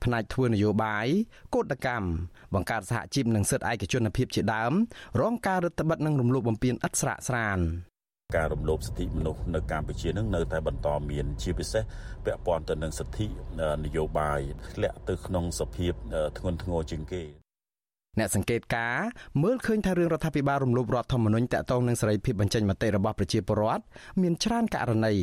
[0.03, 1.07] ផ្នែកធ្វើនយោបាយ
[1.55, 2.07] កោតកម្ម
[2.53, 4.73] បង្កើតសហជីពនិងសិទ្ធិឯកជនភាពជាដើម
[5.21, 7.59] រងការរឹតបន្តឹងនិងរំលោភបំពានឥតស្រាកស្រាន
[8.35, 11.83] ការរំលោភសិទ្ធិមនុស្សនៅកម្ពុជានឹងនៅតែបន្តមានជាពិសេស
[12.25, 13.27] ពាក់ព័ន្ធទៅនឹងសិទ្ធិ
[13.83, 14.39] នយោបាយ
[14.73, 15.93] ធ្លាក់ទៅក្នុងសភាព
[16.37, 17.23] ធ្ងន់ធ្ងរជាងគេ
[18.19, 18.97] អ្នកសង្កេតការ
[19.43, 23.83] មើលឃើញថារឿងរដ្ឋាភិបាលរំលោភរដ្ឋធម្មនុញ្ញតាក់ទងនឹងសេរីភាពបញ្ចេញមតិរបស់ប្រជាពលរដ្ឋ
[24.21, 25.13] មានច្រើនករណី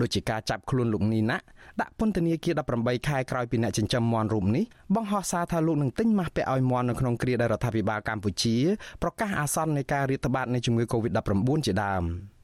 [0.00, 1.36] ដូចជាការចាប់ខ្លួនលោកនីណា
[1.80, 4.64] ដាក់ពន្ធនាគារ18ខែក្រោយពីអ្នកចិញ្ចឹមមាន់រូបនេះ
[4.94, 8.56] បង្ហោះសារថាលោកនឹងទិញម៉ាស់ពាក់ឲ្យមាន់នៅក្នុងគ្រាដែលរដ្ឋាភិបាលកម្ពុជា
[9.02, 12.04] ប្រកាសអាសន្ននៃការរាតត្បាតនៃជំងឺ Covid-19 ជាដើម។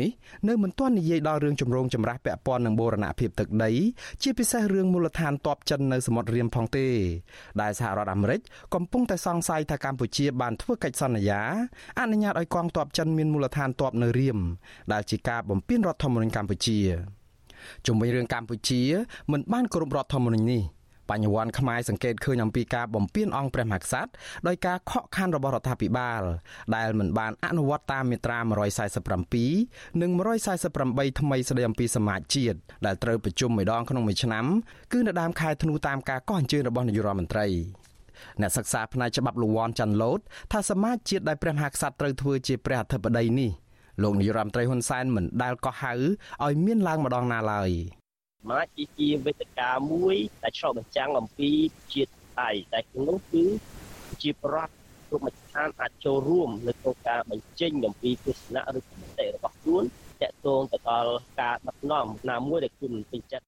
[0.00, 0.10] នេះ
[0.48, 3.70] នៅមិនទាន់និយាយដល់រឿងចម្រូងចម្រាសពាក់ព័ន្ធនឹងបូរណភាពទឹកដី
[4.22, 6.86] ជាពិសេសរឿងមូលដ្ឋានទ័ពចិននៅសមុទ្ររៀមផងទេ
[7.60, 8.40] ដែលសហរដ្ឋអាមេរិក
[8.74, 11.40] កំពុងតែសង្ស័យថាកម្ពុជាបានធ្វើកិច្ចសន្យា
[12.00, 14.38] អនុញ្ញាតឲ្យកងទ័ពចិនមានមូលដ្ឋានទ័ពនៅរៀម
[14.92, 16.78] ដែលជាការបំពានរដ្ឋធម្មនុញ្ញកម្ពុជា
[17.86, 18.80] ជុំវិញរឿងកម្ពុជា
[19.32, 20.62] មិនបានគោរពរដ្ឋធម្មនុញ្ញនេះ
[21.10, 24.10] បញ្ញវន្តខ្មែរសង្កេតឃើញអំពីការបំពានអង្គព្រះមហាក្សត្រ
[24.46, 26.22] ដោយការខកខានរបស់រដ្ឋាភិបាល
[26.76, 28.38] ដែលមិនបានអនុវត្តតាមមាត្រា
[29.20, 30.10] 147និង
[30.64, 34.44] 148ថ្មីស្តីអំពីសមាជជាតិដែលត្រូវប្រជុំម្ដងក្នុងមួយឆ្នាំ
[34.92, 37.46] គឺនៅដើមខែធ្នូតាមការកោះអញ្ជើញរបស់នាយករដ្ឋមន្ត្រី
[38.40, 40.20] អ្នកសិក្សាផ្នែកច្បាប់លវ័នចាន់ឡូត
[40.52, 43.50] ថាសមាជជាតិដែលព្រះមហាក្សត្រត្រូវធ្វើជាព្រះអធិបតីនេះ
[44.02, 45.92] លោកនាយរដ្ឋមន្ត្រីហ៊ុនសែនមិនដែលកោះហៅ
[46.44, 47.70] ឲ្យមានឡើងម្ដងណាឡើយ។
[48.50, 48.66] ម៉ាច
[48.98, 51.50] ជាវេទិកាមួយដែលឆ្លុះបញ្ចាំងអំពី
[51.92, 53.44] ជាតិថៃតែក្នុងនោះគឺ
[54.22, 54.72] ជាប្រដ្ឋ
[55.08, 59.84] គ្រប់មជ្ឈដ្ឋានអាចចូលរួមនៅក្នុងការបញ្ចេញអំពីទស្សនៈឬគំនិតរបស់ខ្លួន
[60.22, 63.46] តកតងទៅដល់ការដឹកនាំណាមួយដែលខ្លួនពេញចិត្ត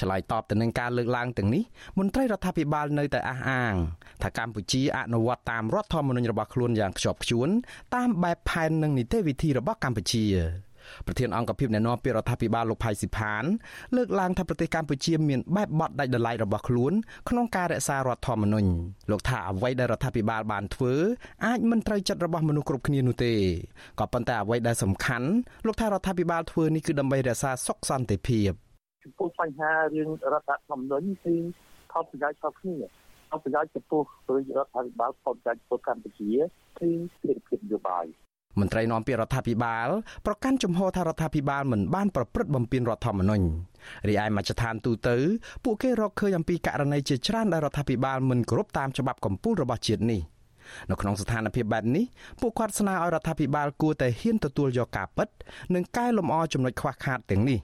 [0.00, 1.62] ឆ្លើយតបទៅនឹងការលើកឡើងទាំងនេះ
[1.98, 3.74] មន្ត្រីរដ្ឋាភិបាលនៅតែអះអាង
[4.22, 7.48] ថាកម្ពុជាអនុវត្តតាមរដ្ឋធម្មនុញ្ញរបស់ខ្លួនយ៉ាងខ្ជាប់ខ្ជួន
[7.94, 10.24] តាមបែបផែននិងនីតិវិធីរបស់កម្ពុជា
[11.06, 13.44] ប្រធានអង្គភិបអ្នកណែនាំពាក្យរដ្ឋាភិបាលលោកផៃស៊ីផាន
[13.96, 16.92] លើកឡើងថាប្រទេសកម្ពុជាមានបែបបទដាច់ដライរបស់ខ្លួន
[17.28, 18.70] ក្នុងការរក្សារដ្ឋធម្មនុញ្ញ
[19.10, 20.94] លោកថាអ្វីដែលរដ្ឋាភិបាលបានធ្វើ
[21.46, 23.34] អាចមិនត្រូវចិត្តរបស់មនុស្សគ្រប់គ្នានោះទេ
[24.00, 25.28] ក៏ប៉ុន្តែអ្វីដែលសំខាន់
[25.66, 28.50] លោកថារដ្ឋាភិបាលធ្វើនេះគឺដើម្បីរក្សាសុខសន្តិភាព
[29.04, 31.34] ចំពោះបញ្ហារឿងរដ្ឋធម្មនុញ្ញគឺ
[31.92, 32.78] ខុសប្រយោជន៍ខុសគ្នា
[33.30, 34.02] ខុសប្រយោជន៍ចំពោះ
[34.34, 36.30] រដ្ឋាភិបាលខុសប្រយោជន៍ចំពោះកម្ពុជា
[36.78, 38.06] គឺភារកិច្ចនយោបាយ
[38.58, 39.88] មន្ត្រីនាំពាក្យរដ្ឋាភិបាល
[40.26, 43.44] ប្រកាន់ជំហរថារដ្ឋាភិបាលមិនបានប្រព្រឹត្តបំពានរដ្ឋធម្មនុញ្ញ
[44.08, 45.16] រីឯមជ្ឈដ្ឋានទូទៅ
[45.64, 50.20] ពួកគេរកឃើញអំពីករណីជាច្រើនដែលរដ្ឋាភិបាលមិនគោរពតាមច្បាប់កម្ពុជារបស់ជាតិនេះ
[50.90, 52.04] នៅក្នុងស្ថានភាពបែបនេះ
[52.40, 55.28] ពួកគាត់ស្នើឲ្យរដ្ឋាភិបាលគួរតែហ៊ានទទួលយកការពិត
[55.74, 57.58] និងកែលម្អចំណុចខ្វះខាតទាំងនេះ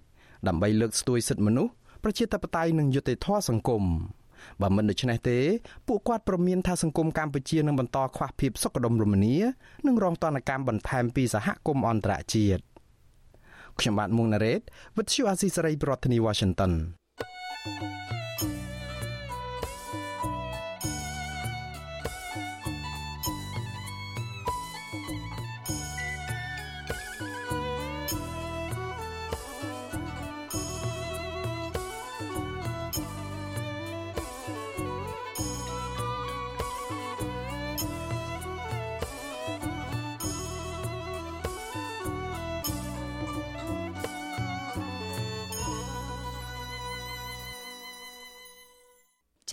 [0.48, 1.72] ដើម្បីលើកស្ទួយសិទ្ធិមនុស្ស
[2.04, 3.82] ប្រជាធិបតេយ្យនិងយុត្តិធម៌សង្គម។
[4.62, 5.38] បើមិនដូច្នេះទេ
[5.88, 9.36] ពួកគាត់ប្រមានថាសង្គមកម្ពុជានឹងបន្តខ្វះភាពសុខដុមរមនា
[9.86, 12.62] និងរងទណ្ឌកម្មបន្ថែមពីសហគមន៍អន្តរជាតិ
[13.78, 14.60] ខ្ញុំបាទមុងណារ៉េត
[14.96, 16.72] With you Azizi Saray ប្រធានាទី Washington
[17.64, 17.95] thank you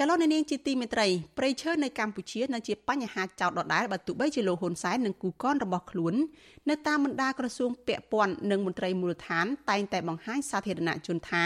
[0.03, 6.13] ចលនានាងជាទីមេត្រីប្រៃឈើនៅកម្ពុជានៅជាបញ្ហាចោតដដែលបើទោះបីជាលោកហ៊ុនសែននិងគូកនរបស់ខ្លួន
[6.69, 11.45] នៅតាមបណ្ដាក្រសួងពាក់ព័ន្ធនិងមន្ត្រីមូលដ្ឋានតែងតែបង្ហាញសាធារណជនថា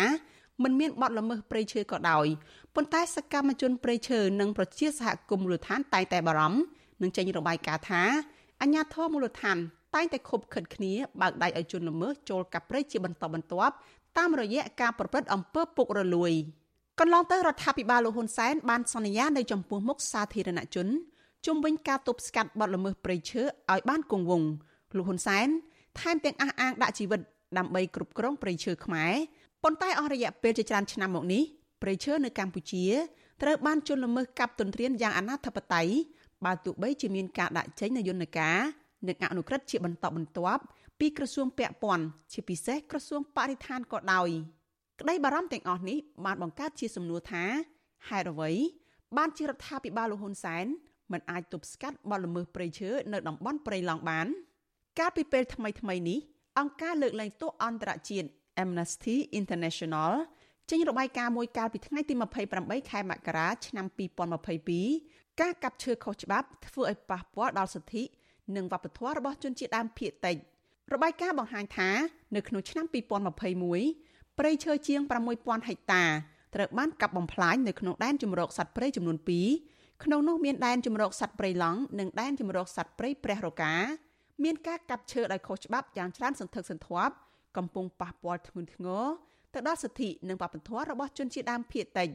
[0.64, 2.28] មិនមានបទល្មើសព្រៃឈើក៏ដោយ
[2.76, 6.60] ប៉ុន្តែសកម្មជនព្រៃឈើនិងប្រជាសហគមន៍មូលដ្ឋានតែងតែបារម្ភ
[7.02, 8.04] និងចេញរបាយការណ៍ថា
[8.62, 9.58] អញ្ញាធមូលដ្ឋាន
[9.96, 13.76] តែងតែខົບខិតគ្នាបើកដៃឲ្យជនល្មើសចូលកាប់ព្រៃជាបន្តបន្ទាប់
[14.18, 16.34] តាមរយៈការប្រព្រឹត្តអំពើពុករលួយ
[17.02, 20.88] កន្លងទៅរដ្ឋាភិបាលលោកហ៊ុនសែនបានសន្យានៅចំពោះមុខសាធារណជន
[21.46, 24.50] ជុំវិញការទប់ស្កាត់បទល្មើសព្រៃឈើឲ្យបានគង់វង្ស
[24.98, 25.48] លោកហ៊ុនសែន
[26.00, 27.22] ថែមទាំងអះអាងដាក់ជីវិត
[27.58, 29.14] ដើម្បីគ្រប់គ្រងព្រៃឈើខ្មែរ
[29.64, 31.44] ប៉ុន្តែអស់រយៈពេលជាច្រើនឆ្នាំមកនេះ
[31.82, 32.86] ព្រៃឈើនៅកម្ពុជា
[33.42, 35.88] ត្រូវបានជន់ល្មើសកាប់ទន្ទ្រានយ៉ាងអនាធបត័យ
[36.46, 38.58] បើទោះបីជាមានការដាក់ចេញនូវយន្តការ
[39.08, 40.62] និងអនុក្រឹត្យជាបន្តបន្ទាប់
[41.00, 44.30] ពីក្រសួងពាក់ព័ន្ធជាពិសេសក្រសួងបរិស្ថានក៏ដោយ។
[45.02, 47.44] ក្តីបារម្ភទាំងអស់នេះបានបង្កើតជាសំណួរថា
[48.10, 48.52] ហេតុអ្វី
[49.18, 50.66] បានជារដ្ឋាភិបាលលោកហ៊ុនសែន
[51.12, 54.28] មិនអាចទប់ស្កាត់បទល្មើសព្រៃឈើនៅតំបន់ព្រៃឡង់បាន
[55.00, 56.20] កាលពីពេលថ្មីថ្មីនេះ
[56.60, 58.28] អង្គការលើកលែងទោសអន្តរជាតិ
[58.64, 60.12] Amnesty International
[60.70, 62.14] ចេញរបាយការណ៍មួយកាលពីថ្ងៃទី
[62.54, 63.86] 28ខែមករាឆ្នាំ
[64.64, 68.04] 2022ការកាប់ឈើខុសច្បាប់ធ្វើឲ្យប៉ះពាល់ដល់សិទ្ធិ
[68.56, 70.38] និងវប្បធម៌របស់ជនជាតិដើមភាគតិច
[70.94, 71.90] របាយការណ៍បង្ហាញថា
[72.36, 72.86] នៅក្នុងឆ្នាំ
[73.48, 74.07] 2021
[74.40, 75.02] ព្រៃឈើជាង
[75.36, 76.04] 6000ហិកតា
[76.56, 79.18] ត្រូវបានកាប់បំផ្លាញនៅក្នុងដែនជម្រកសត្វព្រៃចំនួន
[79.60, 83.74] 2ក្នុងនោះមានដែនជម្រកសត្វព្រៃឡង់និងដែនជម្រកសត្វព្រៃព្រះរកា
[84.44, 87.14] មានការកាប់ឈើដោយខុសច្បាប់យ៉ាងច្រើនសន្ធឹកសន្ធាប់
[87.58, 89.06] កំពុងប៉ះពាល់ធ្ងន់ធ្ងរ
[89.54, 92.10] ទៅដល់សិទ្ធិនិងបព្វធម៌របស់ជនជាតិដើមភាគតិច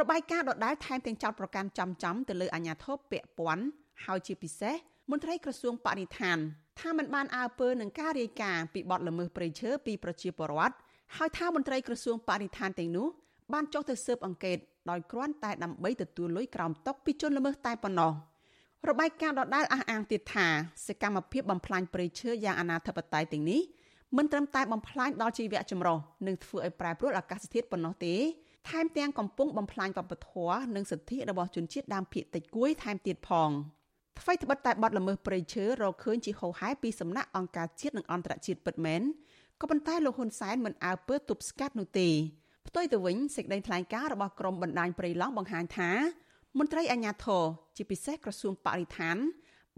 [0.00, 3.64] របាយការណ៍ដដែលថែមទាំងចោទប្រកាន់ចំចំទៅលើអាជ្ញាធរពាក់ព័ន្ធ
[4.04, 4.74] ហើយជាពិសេស
[5.10, 6.38] មន្ត្រីក្រសួងបរិស្ថាន
[6.80, 10.74] ថាมันបានអើពើនឹងការរាយការណ៍ពីបទល្មើសព្រៃឈើពីប្រជាពលរដ្ឋ
[11.16, 13.06] ហើយថាមន្ត្រីក្រសួងបរិស្ថានទាំងនោះ
[13.52, 14.58] បានចុះទៅស៊ើបអង្កេត
[14.90, 18.12] ដោយគ្រាន់តែដើម្បីទទួលលុយក្រោមតុពីជនល្មើសតែប៉ុណ្ណោះ
[18.88, 20.46] របាយការណ៍ដដែលអះអាងទៀតថា
[20.86, 23.60] សកម្មភាពបំផ្លាញព្រៃឈើយ៉ាងអនាធិបតេយ្យទាំងនេះ
[24.16, 28.14] មិនត្រឹមតែបំផ្លាញដល់ជីវៈចម្រុះនិងធ្វើឲ្យប្រែប្រួលអាកាសធាតុប៉ុណ្ណោះទេ
[28.68, 33.50] ថែមទាំងកំពុងបំផ្លាញវប្បធម៌និងសិទ្ធិរបស់ជនជាតិដើមភាគតិចគួយថែមទៀតផង
[34.20, 39.02] ថ្មីត្បិតតែបាត់ល្មើសព្រៃឈើរកឃើញជាហូរហែពីសំណាក់អង្គការជាតិនិងអន្តរជាតិពិតមែន
[39.60, 42.08] ក៏ប៉ុន្តែលោកហ៊ុនសែនមិនអើពើទប់ស្កាត់នោះទេ
[42.68, 45.90] ផ្ទុយទៅវិញសេចក្តីថ្លែងការណ៍របស់ក្រមបណ្ដាញព្រៃឡង់បង្ហាញថា
[46.58, 47.42] មន្ត្រីអាជ្ញាធរ
[47.76, 49.16] ជាពិសេសក្រសួងបរិស្ថាន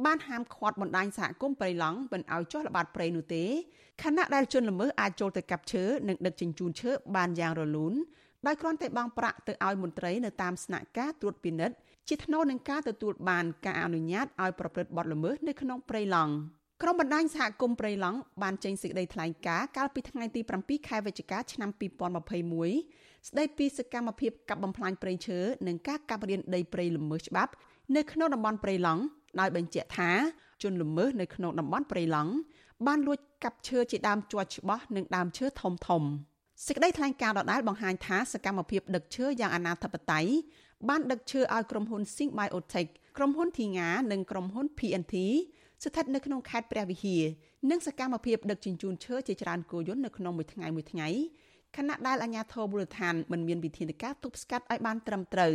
[0.04, 3.44] បានហាមឃាត់បណ្ដាញសហគមន៍ព្រៃឡង់មិនឲ្យចុះល្បាតព្រៃនោះទេ
[4.02, 7.94] ខណៈដែលជនល្មើសអាចចូលទៅកាប់ឈើនិងដឹកជញ្ជូនឈើបានយ៉ាងរលូន
[8.46, 11.76] ដោយគ្រាន់តែបង់ប្រាក់ទៅឲ្យមន្ត្រីនៅតាមស្នាក់ការត្រួតពិនិត្យ
[12.08, 16.32] ជាថ្នូរនឹងការទទួលបានការអនុញ្ញាតឲ្យប្រព្រឹត្តបទល្មើសនៅក្នុងព្រៃឡង់
[16.82, 21.70] ក្រុមបណ្ដាញសហគមន៍ព្រៃឡង់បានចេញសេចក្តីថ្លែងការណ៍កាលពីថ្ងៃទី7ខែវិច្ឆិកាឆ្នាំ
[22.48, 27.52] 2021ស្តីពីសកម្មភាពកាប់បំផ្លាញព្រៃឈើនិងការកាប់រានដីព្រៃល្មើសច្បាប់
[27.96, 29.02] នៅក្នុងតំបន់ព្រៃឡង់
[29.40, 30.10] ដោយបញ្ជាក់ថា
[30.62, 32.32] ជនល្មើសនៅក្នុងតំបន់ព្រៃឡង់
[32.86, 36.02] បានលួចកាប់ឈើជាដើមជាប់ច្បាស់និងដើមឈើធំធំ
[36.66, 40.30] សេចក្តីថ្លែងការណ៍ដដែលបង្ហាញថាសកម្មភាពដឹកឈើយ៉ាងអនាធិបតេយ្យ
[40.88, 45.14] បានដឹកឈើឲ្យក្រុមហ៊ុន Sing Biotech ក្រុមហ៊ុនធីងានិងក្រុមហ៊ុន PNT
[45.84, 47.22] ស្ថិតនៅក្នុងខេត្តព្រះវិហារ
[47.70, 51.08] និងសកម្មភាពដឹកជញ្ជូនឈើជាច្រើនគោយន្តនៅក្នុងមួយថ្ងៃមួយថ្ងៃ
[51.76, 55.54] ខណៈដែលអាជ្ញាធរមូលដ្ឋានមិនមានវិធានការទប់ស្កាត់ឲ្យបានត្រឹមត្រូវ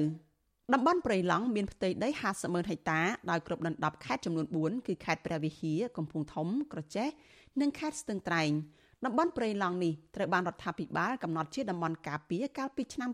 [0.74, 3.00] តំបន់ព្រៃឡង់មានផ្ទៃដី50ម៉ឺនហិកតា
[3.30, 7.08] ដោយគ្រប់ដណ្ដប់ខេត្តចំនួន4គឺខេត្តព្រះវិហារកំពង់ធំ ក្រចេះ
[7.62, 8.52] និងខេត្តស្ទឹងត្រែង
[9.06, 13.10] តំបន់ព្រៃឡង់នេះត្រូវបានរដ្ឋាភិបាលកំណត់ជាតំបន់ការពារកាលពីឆ្នាំ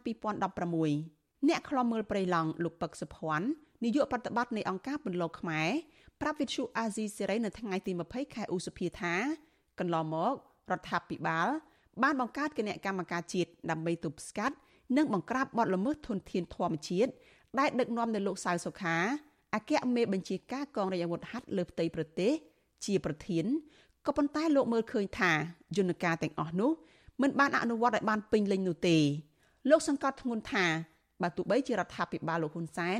[0.72, 3.48] 2016អ្នកខ្លំមើលព្រៃឡង់លោកពឹកសុភ័ណ្ឌ
[3.84, 5.70] នាយកប្រតិបត្តិនៃអង្គការពន្លកខ្មែរ
[6.22, 9.14] ប្រាប់វិទ្យុអាស៊ីសេរីនៅថ្ងៃទី20ខែឧសភាថា
[9.80, 10.34] កន្លងមក
[10.72, 11.48] រដ្ឋាភិបាល
[12.04, 14.56] បានបង្កើតគណៈកម្មការជាតិដើម្បីទប់ស្កាត់
[14.98, 17.12] និងបង្ក្រាបបទល្មើសធនធានធម្មជាតិ
[17.60, 18.98] ដែលដឹកនាំដោយលោកសៅសុខា
[19.56, 22.32] អគ្គមេបញ្ជាការកងរាជអាវុធហត្ថលើផ្ទៃប្រទេស
[22.86, 23.46] ជាប្រធាន
[24.06, 25.32] ក៏ប៉ុន្តែលោកមើលឃើញថា
[25.78, 26.72] យន្តការទាំងអស់នោះ
[27.22, 28.98] មិនបានអនុវត្តឲ្យបានពេញលេញនោះទេ
[29.70, 30.66] លោកសង្កត់ធ្ងន់ថា
[31.22, 33.00] បើទោះបីជារដ្ឋាភិបាលលោកហ៊ុនសែន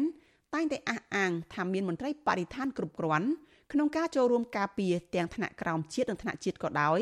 [0.54, 3.30] តែងតែអះអាងថាមានមន្ត្រីបរិស្ថានគ្រប់គ្រាន់
[3.74, 7.00] ក្នុងការចូលរួមការពារទាំងថ្នាក់ក្រោមជាតិនិងថ្នាក់ជាតិក៏ដោយ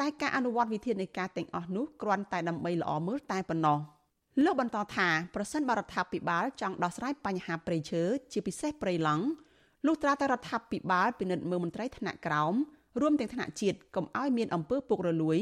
[0.00, 3.78] តែការអនុវត្តវិធានការទាំងអស់នោះគ្រាន់តែដើម្បីល្អមើលតែប៉ុណ្ណោះ
[4.44, 9.24] លោកបន្តថាប្រសិនបរដ្ឋាភិបាលចង់ដោះស្រាយបញ្ហាព្រៃឈើជាពិសេសព្រៃឡង់
[9.86, 12.54] លុះត្រាតែរដ្ឋាភិបាលពិនិត្យមើលមន្ត្រីថ្នាក់ក្រោម
[13.00, 15.38] រួមទាំងថ្នាក់ជាតិកុំឲ្យមានអំពើពុករលួយ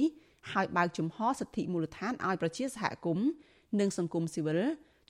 [0.52, 3.26] ហើយបើកជំហរសិទ្ធិមូលដ្ឋានឲ្យប្រជាសហគមន៍
[3.80, 4.60] និងសង្គមស៊ីវិល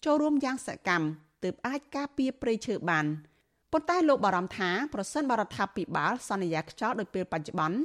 [0.04, 1.06] ចូលរួមយ៉ាងសកម្ម
[1.44, 3.06] ទើបអាចការពារព្រៃឈើបាន
[3.72, 7.78] ប៉ុន្តែលោកបារម្ភថាប្រសិនបរដ្ឋាភិបាលសន្យាខ្យល់ដោយពេលបច្ចុប្បន្ន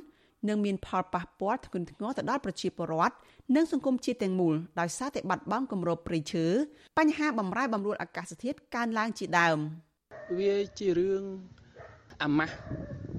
[0.47, 3.16] នឹងមានផលប៉ះពាល់ធ្ងន់ធ្ងរទៅដល់ប្រជាពលរដ្ឋ
[3.55, 6.45] និងសង្គមជាតិទាំងមូលដោយសារតែបាត់បង់គម្របព្រៃឈើ
[6.97, 9.58] បញ្ហាបំរែបំរួលអាកាសធាតុកើនឡើងជាដើម
[10.39, 11.24] វាជារឿង
[12.24, 12.55] អាម៉ាស់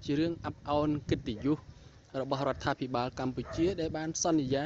[0.05, 1.59] ជារឿងអាប់អោនកិត្តិយស
[2.21, 4.65] របស់រដ្ឋាភិបាលកម្ពុជា ដែលបានសន្យា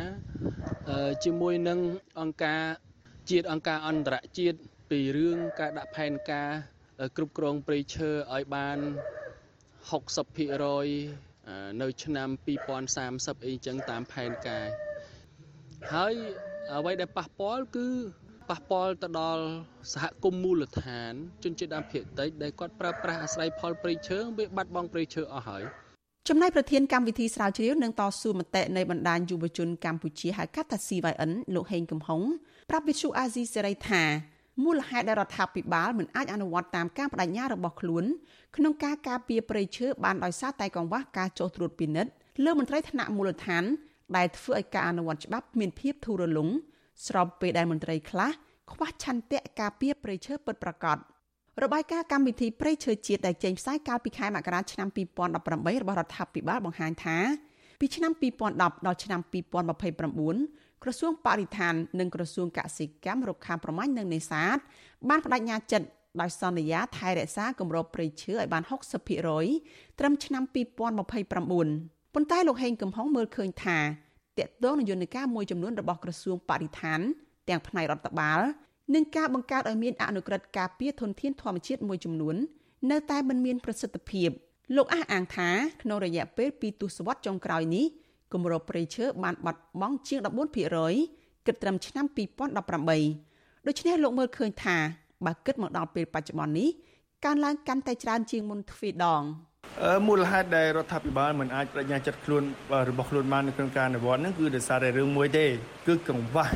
[1.24, 1.78] ជាមួយនឹង
[2.20, 2.60] អង្គការ
[3.30, 4.58] ជាតិអង្គការអន្តរជាតិ
[4.92, 6.50] ពីរឿងការដាក់ផែនការ
[7.16, 8.78] គ្រប់គ្រងព្រៃឈើឲ្យបាន
[9.88, 12.28] 60%នៅឆ្នាំ
[12.86, 14.66] 2030អីចឹងតាមផែនការ
[15.92, 16.14] ហើយ
[16.76, 17.88] អ្វីដែលប៉ះពាល់គឺ
[18.50, 19.44] ប៉ះពាល់ទៅដល់
[19.92, 21.12] សហគមន៍មូលដ្ឋាន
[21.44, 25.64] ជនជាតិដើមភាគតិចដែលគាត់ប្រើប្រាស់អាស្រ័យផលព្រៃឈើវាបាត់បង់ព្រៃឈើអស់ហើយ
[26.28, 32.20] ចំណែកប្រធានកម្មវិធីស្រាវជ្រាវនឹងតស៊ូមតិនៃបណ្ដាញយុវជនកម្ពុជាហៅកាត់ថា CYN លោកហេងកំហុង
[32.70, 34.04] ប្រាប់វិទ្យុអាស៊ីសេរីថា
[34.64, 38.04] មូលហេតុដែលរដ្ឋាភិបាលមិនអាចអនុវត្តតាមការបដិញ្ញារបស់ខ្លួន
[38.56, 42.10] ក្នុងការការពារព្រៃឈើបានដោយសារតែកង្វះការចុះត្រួតពិនិត្យ
[42.44, 43.64] លើមន្ត្រីថ្នាក់មូលដ្ឋាន
[44.16, 46.48] ដែលធ្វើឲ្យការអនុវត្តច្បាប់មានភាពធូររលុង
[47.06, 48.30] ស្របពេលដែលមន្ត្រីខ្លះ
[48.72, 50.96] ខ្វះឆន្ទៈការពារព្រៃឈើពិតប្រាកដ
[51.62, 57.18] របាយការណ៍កម្មវិធីព្រៃឈើជាតិដែលចេញផ្សាយកាលពីខែមករាឆ្នាំ2018របស់រដ្ឋាភិបាលបង្ហាញថា
[57.80, 64.58] ពីឆ្នាំ2010ដល់ឆ្នាំ2029 ក្រសួងបរិស្ថាននិងក្រសួងកសិកម្មរុក្ខាប្រមាញ់និងនេសាទ
[65.08, 65.86] បានបដិញ្ញាចិត្ត
[66.20, 68.62] ដោយសន្យាថែរក្សាគម្របព្រៃឈើឲ្យបាន
[69.30, 70.78] 60%ត្រឹមឆ្នាំ2029
[72.14, 73.78] ប៉ុន្តែលោកហេងកំហុងមើលឃើញថា
[74.38, 77.00] តកតងនយន្តការមួយចំនួនរបស់ក្រសួងបរិស្ថាន
[77.48, 78.40] ទាំងផ្នែករដ្ឋបាល
[78.94, 82.36] និងការបង្កើតឲ្យមានអនុក្រឹត្យការពារធនធានធម្មជាតិមួយចំនួន
[82.90, 84.30] នៅតែមិនមានប្រសិទ្ធភាព
[84.76, 85.50] លោកអះអាងថា
[85.82, 87.86] ក្នុងរយៈពេល2ទសវត្សរ៍ចុងក្រោយនេះ
[88.32, 90.20] គម្របព្រៃឈើបានបាត់បង់ជាង
[90.82, 92.06] 14%គិតត្រឹមឆ្នាំ
[92.86, 94.76] 2018ដូច្នេះលោកមើលឃើញថា
[95.26, 96.68] បើគិតមកដល់ពេលបច្ចុប្បន្ននេះ
[97.24, 99.22] កើនឡើងកាន់តែច្រើនជាងមុនទ្វេដង
[100.06, 102.42] មូលហេតុដែលរដ្ឋាភិបាលមិនអាចបញ្ញាចិត្តខ្លួន
[102.88, 105.46] របស់ខ្លួនបាននៅក្នុងការអនុវត្តហ្នឹងគឺដោយសារតែរឿងមួយទេ
[105.86, 106.48] គឺកង្វះ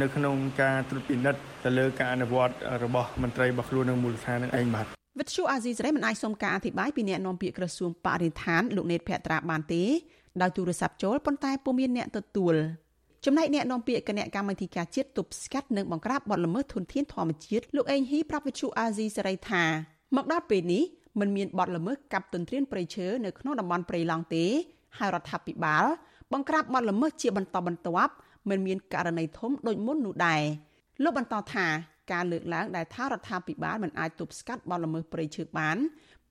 [0.00, 2.54] នៅក្នុងការត្រួតពិនិត្យទៅលើការអនុវត្ត
[2.84, 4.86] របស់មន្ត្រីរបស់ខ្លួននៅមូលដ្ឋាននឹងឯងបាទ
[5.18, 9.82] វិទ្យុអាស៊ីសេរីមិនអាចសុំការអធិប្បាយពីអ្នកនាំពាក្យក្រសួងបរិស្ថានលោកនេតភក្ត្រាបានទេ
[10.40, 12.54] ដោយទូរស័ព្ទចូលប៉ុន្តែពុំមានអ្នកទទួល
[13.24, 19.64] ចំណែកអ្នកនាំពាក្យគណៈកម្មាធិការជាតិទប់ស្កាត់និងបង្ក្រាបបទល្មើសធនធានធម្មជាតិលោកអេងហ៊ីប្រាប់វិទ្យុអាស៊ីសេរីថា
[20.16, 20.82] មកដល់ពេលនេះ
[21.20, 24.44] មិនមានបទល្មើសកាប់ទន្ទ្រានព្រៃឈើនៅក្នុងតំបន់ព្រៃឡង់ទេ
[24.98, 25.84] ហើយរដ្ឋាភិបាល
[26.32, 28.12] បង្ក្រាបបទល្មើសជាបន្តបន្ទាប់
[28.50, 30.42] មិនមានករណីធំដូចមុននោះដែរ
[31.02, 31.66] លោកបន្តថា
[32.12, 35.76] ការលើកឡើងដែលថារដ្ឋាភិបាលមិនអាចទប់ស្កាត់បទល្មើសព្រៃឈើបាន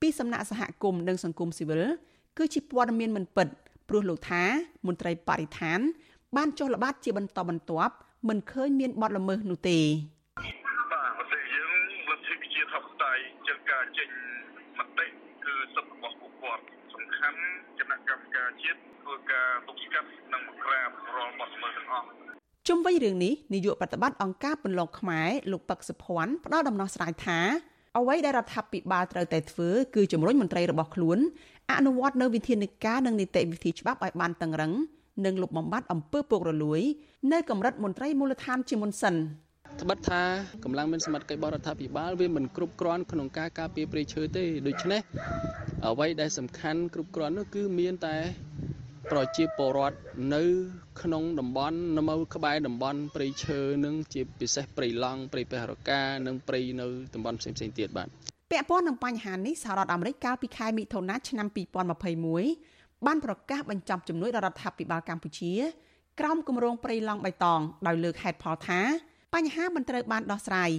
[0.00, 1.82] ពីសំណាក់សហគមន៍និងសង្គមស៊ីវិល
[2.38, 3.48] គឺជាព័ត៌មានមិនពិត
[3.90, 4.44] ព្រោះលោកថា
[4.86, 5.80] មន្ត្រីបរិស្ថាន
[6.36, 7.94] បានចុះល្បាតជាបន្តបន្ទាប់
[8.28, 9.78] មិនឃើញមានបទល្មើសនោះទេ
[10.92, 11.70] បាទប្រទេសយើង
[12.08, 14.08] លទ្ធិប្រជាធិបតេយ្យជាការចេញ
[14.78, 15.06] មតិ
[15.44, 16.62] គឺសិទ្ធិរបស់ពួកគាត់
[16.94, 17.40] សំខាន់
[17.78, 22.06] គណៈកម្មការជាតិធ្វើការទប់ស្កាត់និងបង្ក្រាបរាល់បទល្មើសទាំងអស់
[22.68, 27.40] ជុំវិញរឿងនេះនាយកប្រតិបត្តិអង្គការពន្លកខ្មែរលោកពឹកសុភ័ណ្ឌផ្ដល់ដំណោះស្រាយថា
[27.98, 31.18] អ្វីដែលរដ្ឋាភិបាលត្រូវតែធ្វើគឺជំរុញមន្ត្រីរបស់ខ្លួន
[31.72, 34.72] អនុវត្តនៅវិធានការនិងនីតិវិធីច្បាប់ឲ្យបានតឹងរឹង
[35.26, 36.80] និងលុបបំបាត់អំពើពុករលួយ
[37.32, 39.14] នៅកម្រិតមន្ត្រីមូលដ្ឋានជាមុនសិន
[39.80, 40.22] ត្បិតថា
[40.64, 45.00] កម្លាំងមានសមត្ថកិច្ចបរដ្ឋាភិបាលវាមិនគ្រប់គ្រាន់ក្នុងការការពារព្រៃឈើទេដូច្នេះ
[45.86, 48.16] អ្វីដែលសំខាន់គ្រប់គ្រាន់នោះគឺមានតែ
[49.12, 49.96] ប្រជាពលរដ្ឋ
[50.34, 50.42] នៅ
[51.02, 58.08] ក្នុងតំបន់នៅមកក្បែរតំបន់ព្រៃឈើនឹងជាពិសេសព្រៃឡង់ព្រៃពហរកានិងព្រៃនៅតំបន់ផ្សេងៗទៀតបាទ
[58.50, 61.46] ពាក់ព័ន្ធនឹងបញ្ហានេះសហរដ្ឋអាមេរិកកាលពីខែមិថុនាឆ្នាំ
[62.26, 65.52] 2021បានប្រកាសបញ្ចប់ជំនួយដល់រដ្ឋាភិបាលកម្ពុជា
[66.20, 68.80] ក្រោមគម្រោងព្រៃឡង់បៃតងដោយលើកហេតុផលថា
[69.34, 70.70] បញ្ហាមិនត្រូវបានដោះស្រាយ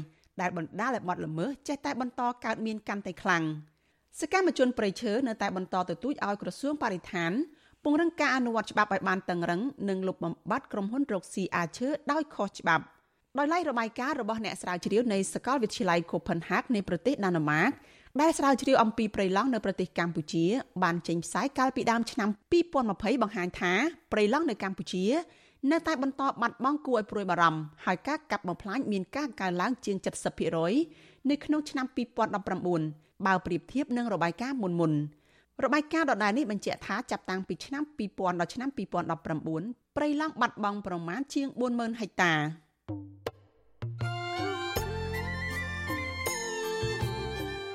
[0.41, 3.43] ដែលបណ្ដាលឲ្យបាត់ល្មើសចេះតែបន្តកើតមានកាន់តែខ្លាំង
[4.19, 7.31] សកម្មជនព្រៃឈើនៅតែបន្តទទូចឲ្យក្រសួងបរិស្ថាន
[7.83, 12.83] ពង្រឹងការអនុវត្តច្បាប់ឲ្យបានតឹងរឹងនិងលុបបំបាត់ក្រុមហ៊ុនរកស៊ីអាឈើដោយខុសច្បាប់
[13.37, 17.71] ដោយឡែករបាយការណ៍របស់អ្នកស្រាវជ្រាវនៃសាកលវិទ្យាល័យ Copenhagen នៃប្រទេសដាណឺម៉ាក
[18.21, 20.45] ដែលស្រាវជ្រាវអំពីព្រៃឡង់នៅប្រទេសកម្ពុជា
[20.83, 23.73] បានចេញផ្សាយកាលពីដើមឆ្នាំ2020បង្ហាញថា
[24.11, 25.05] ព្រៃឡង់នៅកម្ពុជា
[25.71, 29.97] នៅតែបន្តបាត់បង់គួរឲ្យព្រួយបារម្ភហើយការកាប់បំផ្លាញមានការកើនឡើងជាង
[30.83, 31.85] 70%នៅក្នុងឆ្នាំ
[32.51, 34.93] 2019បើប្រៀបធៀបនឹងរបាយការណ៍មុនមុន
[35.65, 38.69] របាយការណ៍ដដែលនេះបញ្ជាក់ថាចាប់តាំងពីឆ្នាំ2000ដល់ឆ្នាំ
[39.31, 42.33] 2019ព្រៃឡង់បាត់បង់ប្រមាណជាង40000ហិកតា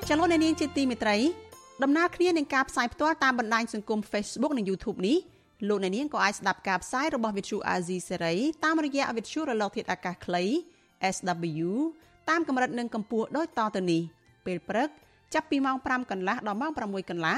[0.09, 1.17] ចលនានាងជាទីមេត្រី
[1.83, 5.17] ដំណើរគ្នានឹងការផ្សាយផ្ទាល់តាមបណ្ដាញសង្គម Facebook និង YouTube នេះ
[5.67, 10.43] លោកអ្នកនាងក៏អាចស្ដាប់ការផ្សាយរបស់ Vithu Azizi Serai តាមរយៈ Vithu រលកធាតុអាកាសខ្លី
[11.15, 11.69] SW
[12.29, 14.01] តាមកម្រិតនិងកម្ពស់ដូចតទៅនេះ
[14.45, 14.89] ពេលព្រឹក
[15.33, 17.37] ចាប់ពីម៉ោង5កន្លះដល់ម៉ោង6កន្លះ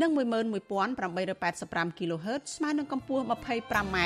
[0.00, 3.96] និង11885 kHz ស្មើនឹងកម្ពស់ 25m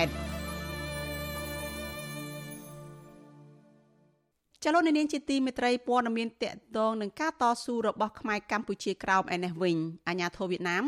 [4.65, 9.77] ចលនានាងជាទីមេត្រីព័ត៌មានតកតងនឹងការតស៊ូរបស់ខ្មែរកម្ពុជាក្រោមឯនេះវិញ
[10.09, 10.85] អាញាធរវៀតណាម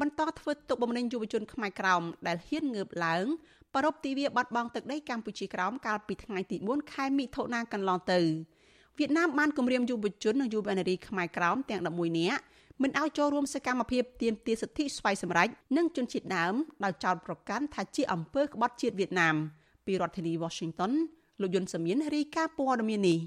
[0.00, 3.24] បន្តធ្វើទុកបុកម្នេញយុវជនខ្មែរក្រោមដែលហ៊ានងើបឡើង
[3.74, 8.20] ប្រពៃទិវាបាត់បង់ទឹកដីកម្ពុជាក្រោមកាលពីថ្ងៃទី4ខែមិថុនាកន្លងទៅ
[8.98, 12.42] វៀតណាមបានគម្រាមយុវជននិងយុវនារីខ្មែរក្រោមទាំង11នាក់
[12.82, 16.54] មិនឲ្យចូលរួមសកម្មភាពទាមទារសិទ្ធិស្វ័យសម្រេចនិងជនជាតិដើម
[16.84, 19.36] ដោយចោទប្រកាន់ថាជាអំពើក្បត់ជាតិវៀតណាម
[19.86, 20.92] ពីរដ្ឋធានី Washington
[21.40, 23.18] លោកយុនសាមៀនរាយការណ៍ព័ត៌មាននេះ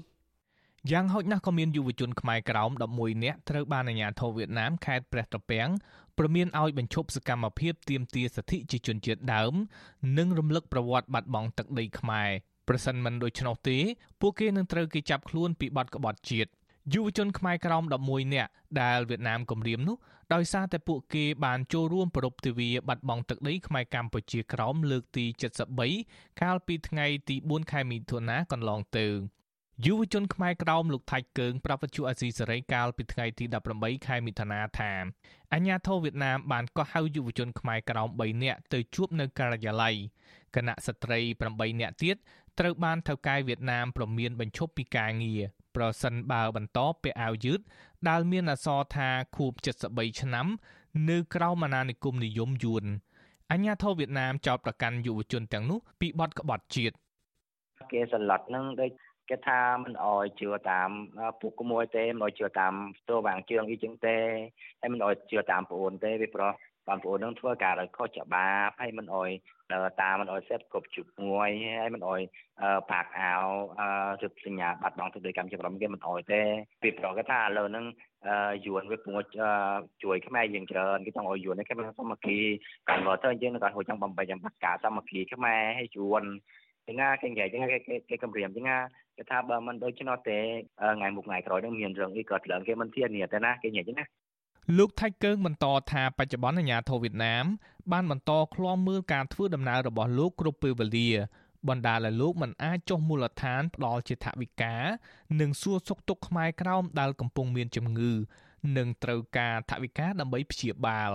[0.90, 5.68] យ៉ាងហោចណាស់ក៏មានយុវជនខ្មែរក្រោម11នាក់ត្រូវបានអាជ្ញាធរវៀតណាមខេត្តព្រះត្រពាំង
[6.18, 9.54] ព្រមានឲ្យបញ្ឈប់សកម្មភាពទាមទារសិទ្ធិជាជនជាតិដើម
[10.18, 12.30] និងរំលឹកប្រវត្តិបាត់បង់ទឹកដីខ្មែរ
[12.68, 13.78] ប្រសិនមិនដូច្នោះទេ
[14.20, 16.50] ពួកគេនឹងត្រូវគេចាប់ខ្លួនពីបទក្បត់ជាតិ
[16.92, 18.50] យុវជនខ្មែរក្រោម11នាក់
[18.82, 19.96] ដែលវៀតណាមគំរាមនោះ
[20.34, 25.24] ដោយសារតែពួកគេបានចូលរួមប្រពៃទិវាបាត់បង់ទឹកដីខ្មែរកម្ពុជាក្រោមលើកទី
[25.82, 29.06] 73កាលពីថ្ងៃទី4ខែមិថុនាកន្លងទៅ
[29.84, 33.44] យុវជនខ្មែរក្រោមលោកថៃកើងប្រាប់វិទ្យុអាស៊ីសេរីកាលពីថ្ងៃទី
[33.76, 34.92] 18ខែមិថុនាថា
[35.52, 39.94] អាញាធរវៀតណាមបានកោះហៅយុវជនខ្មែរក្រោម3នាក់ទៅជួបនៅការិយាល័យ
[40.56, 41.20] គណៈស្ត្រី
[41.50, 42.16] 8នាក់ទៀត
[42.58, 45.42] ត្រូវបានថៅកែវៀតណាមប្រមានបញ្ឈប់ពីការងារ
[45.76, 47.60] ប្រសិនបើបន្តពាក់អាវយឺត
[48.08, 49.52] ដែលមានអក្សរថាខួប
[49.86, 50.46] 73ឆ្នាំ
[51.10, 52.84] នៅក្រៅអាណានិគមនិយមយួន
[53.52, 56.94] អញ្ញាធិបតេយ្យវៀតណាមចោទប្រកាន់យុវជនទាំងនោះពីបទក្បត់ជាតិ
[57.92, 58.90] គេសន្លត់នឹងដូច
[59.30, 60.90] គេថាមិនអោយជឿតាម
[61.40, 64.16] ពុកក្មួយទេមិនអោយជឿតាមស្ទោវាងជើងអីចឹងទេ
[64.80, 66.52] ហើយមិនអោយជឿតាមប្អូនទេវាប្រោះ
[66.88, 69.30] បងប្អូននឹងធ្វើការដោយខុសច្បាប់ហើយមិនអោយ
[70.00, 71.48] តាមិនអោយសេតគប់ជុកមួយ
[71.80, 72.20] ហើយមិនអោយ
[72.90, 73.42] បាក់អាវ
[74.22, 76.40] រឹបសញ្ញាបាត់បង់ទៅដោយកម្មជាក្រុមគេមិនអោយទេ
[76.82, 77.84] ពីប្រកថាឥឡូវហ្នឹង
[78.66, 79.16] យួនវាពង
[80.02, 82.38] ជួយខ្មែរយើងច្រើនគេចង់ឲ្យយួននេះគេមិនសមគ្គី
[82.88, 86.22] កាន់មកទៅយើងនឹងគាត់ហួចចង់បំពេញបាត់ការសមគ្គីខ្មែរហើយយួន
[86.86, 87.78] ចឹងណាគេនិយាយចឹងគេ
[88.10, 88.76] គេគម្រាមចឹងណា
[89.16, 90.38] គេថាបើមិនដូច្នោះទេ
[90.96, 94.06] ថ្ងៃមុខថ្ងៃក្រោយនឹងមានរឿងអីក៏ឡើងគេមិនធានាទេណាគេនិយាយចឹងណា
[94.74, 97.44] លោកថៃកើងបន្តថាបច្ចុប្បន្នអាញាធរវៀតណាម
[97.92, 101.10] បានបន្តឃ្លាំមើលការធ្វើដំណើររបស់លោកគ្រប់ពេលវេលា
[101.68, 104.74] បណ្ដាលឲ្យលោកមិនអាចចុះមូលដ្ឋានផ្ដល់ជាថវិកា
[105.40, 108.12] និងសួរសុខទុក្ខខ្មែរក្រោមដែលកំពុងមានជំងឺ
[108.76, 111.12] និងត្រូវការថវិកាដើម្បីព្យាបាល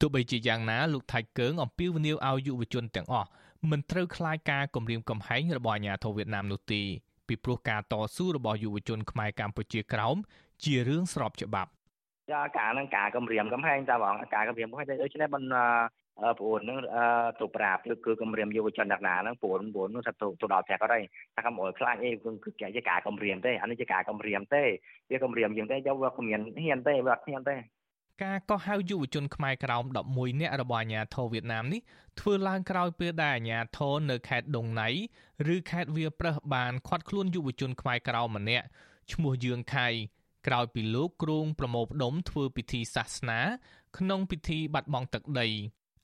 [0.00, 3.28] ទោះបីជាយ៉ាងណាលោកថៃកើងអំពាវនាវឲ្យយុវជនទាំងអស់
[3.70, 6.82] មិនត្រូវខ្លាចការគំរាមកំហែងរបស់អាញាធរវៀតណាមនោះទេ
[7.26, 10.16] ពីព្រោះការតស៊ូរបស់យុវជនខ្មែរកម្ពុជាក្រោម
[10.64, 11.70] ជារឿងស្របច្បាប់
[12.32, 15.44] ចាការនឹងការគម្រាមកំហែងតាបងការគម្រាមកំហែងដូច្នេះមិន
[16.38, 16.78] ប្អូននឹង
[17.40, 21.04] ទៅប្រាប់គឺគឺគម្រាមយុវជនអ្នកណាហ្នឹងប្អូនប្អូននឹងថាទៅដល់ផ្ទះគាត់ហើយ
[21.36, 24.62] ថាកុំអើខ្លាចអីគឺគឺជាការគម្រាមទេអានេះជាការគម្រាមទេ
[25.10, 27.56] វាគម្រាមយើងទេយកវាគ្មានហ៊ានទេវាអត់ហ៊ានទេ
[28.24, 31.80] ការកោះហៅយុវជនខ្មែរក្រោម11នាក់របស់អាញាធរវៀតណាមនេះ
[32.20, 34.88] ធ្វើឡើងក្រោយពេលដែលអាញាធរនៅខេត្តដុងណៃ
[35.54, 38.66] ឬខេត្តវាប្រឹសបានឃាត់ខ្លួនយុវជនខ្មែរក្រោមម្នាក់
[39.12, 39.88] ឈ្មោះយឿងខៃ
[40.48, 43.40] ក្រោយពីលោកគ្រងប្រមូលផ្ដុំធ្វើពិធីសាសនា
[43.98, 45.48] ក្នុងពិធីបាត់បង់ទឹកដី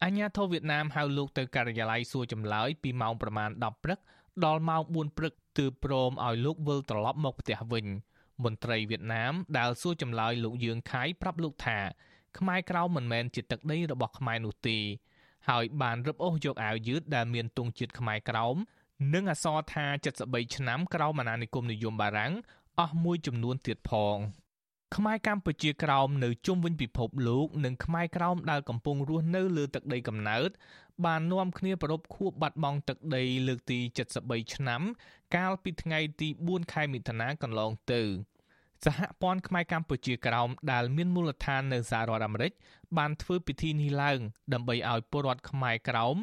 [0.05, 3.99] អាញាធរវៀតណាមហៅលោកទៅការិយាល័យសួរចម្លើយពីម៉ោងប្រមាណ10ព្រឹក
[4.45, 7.87] ដល់ម៉ោង4ព្រឹកទើបព្រមឲ្យលោកវិលត្រឡប់មកផ្ទះវិញ
[8.45, 11.79] មន្ត្រីវៀតណាមដែលសួរចម្លើយលោកយឿងខៃប្រាប់លោកថា
[12.39, 14.79] ខ្មែរក្រៅមិនមែនជាទឹកដីរបស់ខ្មែរនោះទេ
[15.49, 18.57] ហើយបានរឹបអូសយកអាវយឺតដែលមានទង់ជាតិខ្មែរក្រោម
[19.15, 19.87] និងអក្សរថា
[20.21, 22.33] 73ឆ្នាំក្រោមអាណានិគមនិយមបារាំង
[22.81, 24.16] អស់មួយចំនួនទៀតផង
[24.97, 30.51] ខ្មែរកម្ពុជាក្រោមនៅជុំវិញពិភពលោកនិងខ្មែរក្រោមដែលកំពុងរស់នៅលើទឹកដីកំណើត
[31.05, 33.79] បាននាំគ្នាប្រពខួបបាត់បង់ទឹកដីលើកទី
[34.16, 34.83] 73ឆ្នាំ
[35.37, 38.03] កាលពីថ្ងៃទី4ខែមិថុនាកន្លងទៅ
[38.85, 42.53] សហព័ន្ធខ្មែរកម្ពុជាក្រោមដែលមានមូលដ្ឋាននៅសហរដ្ឋអាមេរិក
[42.99, 44.18] បានធ្វើពិធីនេះឡើង
[44.53, 46.16] ដើម្បីឲ្យពលរដ្ឋខ្មែរក្រោម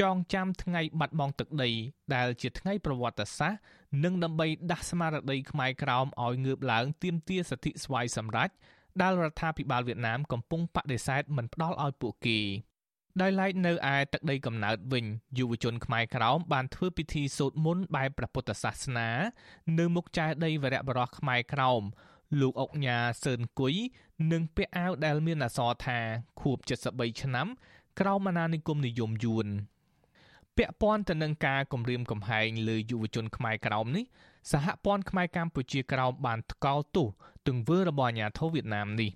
[0.00, 1.70] ចងចាំថ្ងៃបាត់បង់ទឹកដី
[2.14, 3.60] ដែលជាថ្ងៃប្រវត្តិសាស្ត្រ
[4.04, 8.50] និងដើម្បីដាស់ស្មារតីខ្មែរក្រោមឲ្យងើបឡើងទាមទារសិទ្ធិស្វ័យសម្រេច
[9.00, 12.40] ដែលរដ្ឋាភិបាលវៀតណាមកំពុងបដិសេធមិនផ្ដល់ឲ្យពួកគេ
[13.20, 15.04] ដោយឡែកនៅឯទឹកដីកំណើតវិញ
[15.38, 19.10] យុវជនខ្មែរក្រោមបានធ្វើពិធីសូត្រមន្តបែបព្រះពុទ្ធសាសនា
[19.78, 21.82] នៅមុខចេតិយវរៈបរោះខ្មែរក្រោម
[22.40, 23.74] លោកអុកញ៉ាសឿនគុយ
[24.32, 25.98] និងពាក់អាវដែលមានអក្សរថា
[26.40, 26.58] ខួប
[26.90, 27.46] 73ឆ្នាំ
[28.00, 29.46] ក្រោមអាណានិគមនិយមយួន
[30.56, 34.04] ពាក់ព័ន្ធទៅនឹងការគម្រាមកំហែងលើយុវជនខ្មែរក្រោមនេះ
[34.52, 37.08] សហព័ន្ធខ្មែរកម្ពុជាក្រោមបានថ្កោលទោស
[37.48, 39.10] ទង្វើរបស់អាញាធិបតេយ្យវៀតណាមនេះ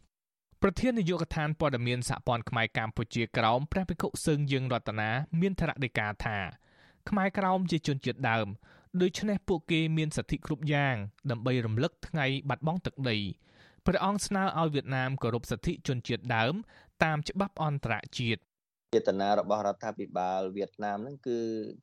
[0.62, 5.11] ប្រធាននាយកដ្ឋានព័ត៌មានសហព័ន្ធខ្មែរកម្ពុជាក្រោមព្រះភិក្ខុសឹងយើងរតនា
[5.41, 6.38] មានថ្នាក់ដីកាថា
[7.09, 8.47] ខ្មែរក្រោមជាជនជាតិដើម
[9.03, 10.97] ដូច្នេះពួកគេមានសិទ្ធិគ្រប់យ៉ាង
[11.30, 13.16] ដើម្បីរំលឹកថ្ងៃបាត់បង់ទឹកដី
[13.86, 16.55] ព្រះអង្គស្នើឲ្យវៀតណាមគោរពសិទ្ធិជនជាតិដើម
[17.05, 18.41] តាមច្បាប់អន្តរជាតិ
[18.97, 21.38] ចេតនារបស់រដ្ឋាភិបាលវៀតណាមហ្នឹងគឺ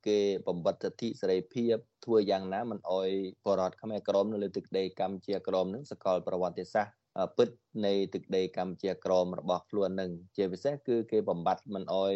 [0.08, 3.10] គេបំបត្តិសិទ្ធិសេរីភាពធ្វើយ៉ាងណាមិនអោយ
[3.46, 6.96] បរតខ្មែរក្រមនៅលើទឹកដីកម្ពុជាក្រមហ្នឹងសកលប្រវត្តិសាស្ត្រ
[7.38, 7.50] ពិត
[7.86, 12.14] នៃទឹកដីកម្ពុជាក្រមរបស់ខ្លួននឹងជាពិសេសគឺគេបំបត្តិមិនអោយ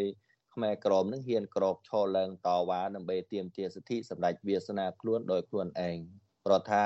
[0.53, 5.97] ខ្មែរក្រមនឹងហ៊ានក្រោកឈរឡើងតវ៉ាដើម្បីទាមទារសិទ្ធិសម្ដេចវាសនាខ្លួនដោយខ្លួនឯង
[6.45, 6.85] ព្រោះថា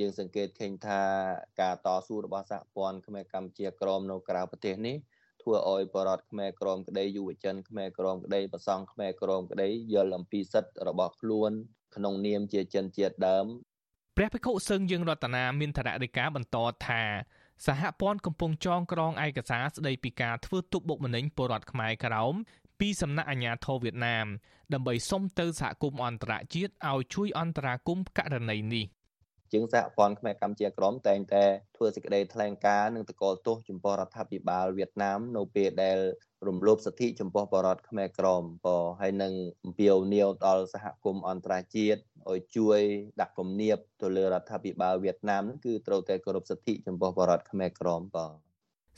[0.00, 1.00] យើងសង្កេតឃើញថា
[1.60, 4.96] ការតស៊ូរបស់សហព័ន្ធខ្មែរកម្ពុជាក្រមនៅក្រៅប្រទេសនេះ
[5.48, 11.50] ធ្វើឲ្យបរតខ្មែរក្រមក្តីយុវជនខ្មែរក្រមក្តីប្រសង់ខ្មែរក្រមក្តីយល់អំពីសិទ្ធិរបស់ខ្លួន
[11.96, 13.46] ក្នុងនាមជាជនជាតិដើម
[14.16, 17.02] ព្រះភិក្ខុសឹងយើងរតនាមានធរណីកាបន្តថា
[17.66, 22.34] សហព័ន្ធកំពុងចងក្រងឯកសារស្តីពីការធ្វើទុកបុកម្នេញពលរដ្ឋខ្មែរក្រោម
[22.80, 24.26] ពីសំណាក់អាជ្ញាធរវៀតណាម
[24.72, 28.86] ដើម្បីសុំទៅសហគមន៍អន្តរជាតិឲ្យជួយអន្តរាគមន៍ករណីនេះ
[29.52, 31.44] ជាងសហព័ន្ធខ្មែរកម្ពុជាក្រមតែងតែ
[31.76, 35.98] ធ្វើសេចក្តីថ្លែងការណ៍និងតកល់ទោសចំពោះរដ្ឋាភិបាលវៀតណាមនៅពេលដែល
[36.46, 39.32] រំលោភសិទ្ធិចំពោះបរតខ្មែរក្រមក៏ហើយនឹង
[39.64, 42.80] អំពាវនាវដល់សហគមន៍អន្តរជាតិឲ្យជួយ
[43.20, 48.34] ដាក់គំនាបទៅលើរដ្ឋាភិបាលវៀតណាមនឹងគឺត្រូវតែគោរពសិទ្ធិចំពោះបរតខ្មែរក្រមបាទ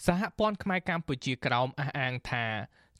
[0.06, 2.46] សហព័ន្ធខ្មែរកម្ពុជាក្រោមអះអាងថា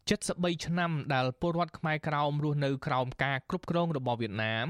[0.09, 4.69] 73ឆ្នាំដែលពលរដ្ឋខ្មែរក្រោមរស់នៅក្រោមការគ្រប់គ្រងរបស់វៀតណាម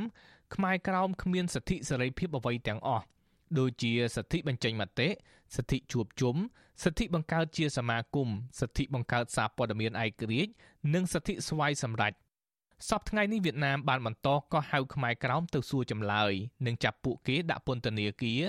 [0.54, 3.04] ខ្មែរក្រោមគ្មានសិទ្ធិសេរីភាពអ្វីទាំងអស់
[3.58, 5.08] ដូចជាសិទ្ធិបញ្ចេញមតិ
[5.56, 6.36] សិទ្ធិជួបជុំ
[6.84, 8.28] សិទ្ធិបង្កើតជាសមាគម
[8.60, 10.52] សិទ្ធិបង្កើតសារព័ត៌មានឯករាជ្យ
[10.94, 12.12] និងសិទ្ធិស្វ័យសម្រេច
[12.88, 16.32] សប្តាហ៍ថ្ងៃនេះវៀតណាមបានបន្តកោះហៅខ្មែរក្រោមទៅសួរចម្លើយ
[16.66, 18.42] និងចាប់ពួកគេដាក់ពន្ធនាគារ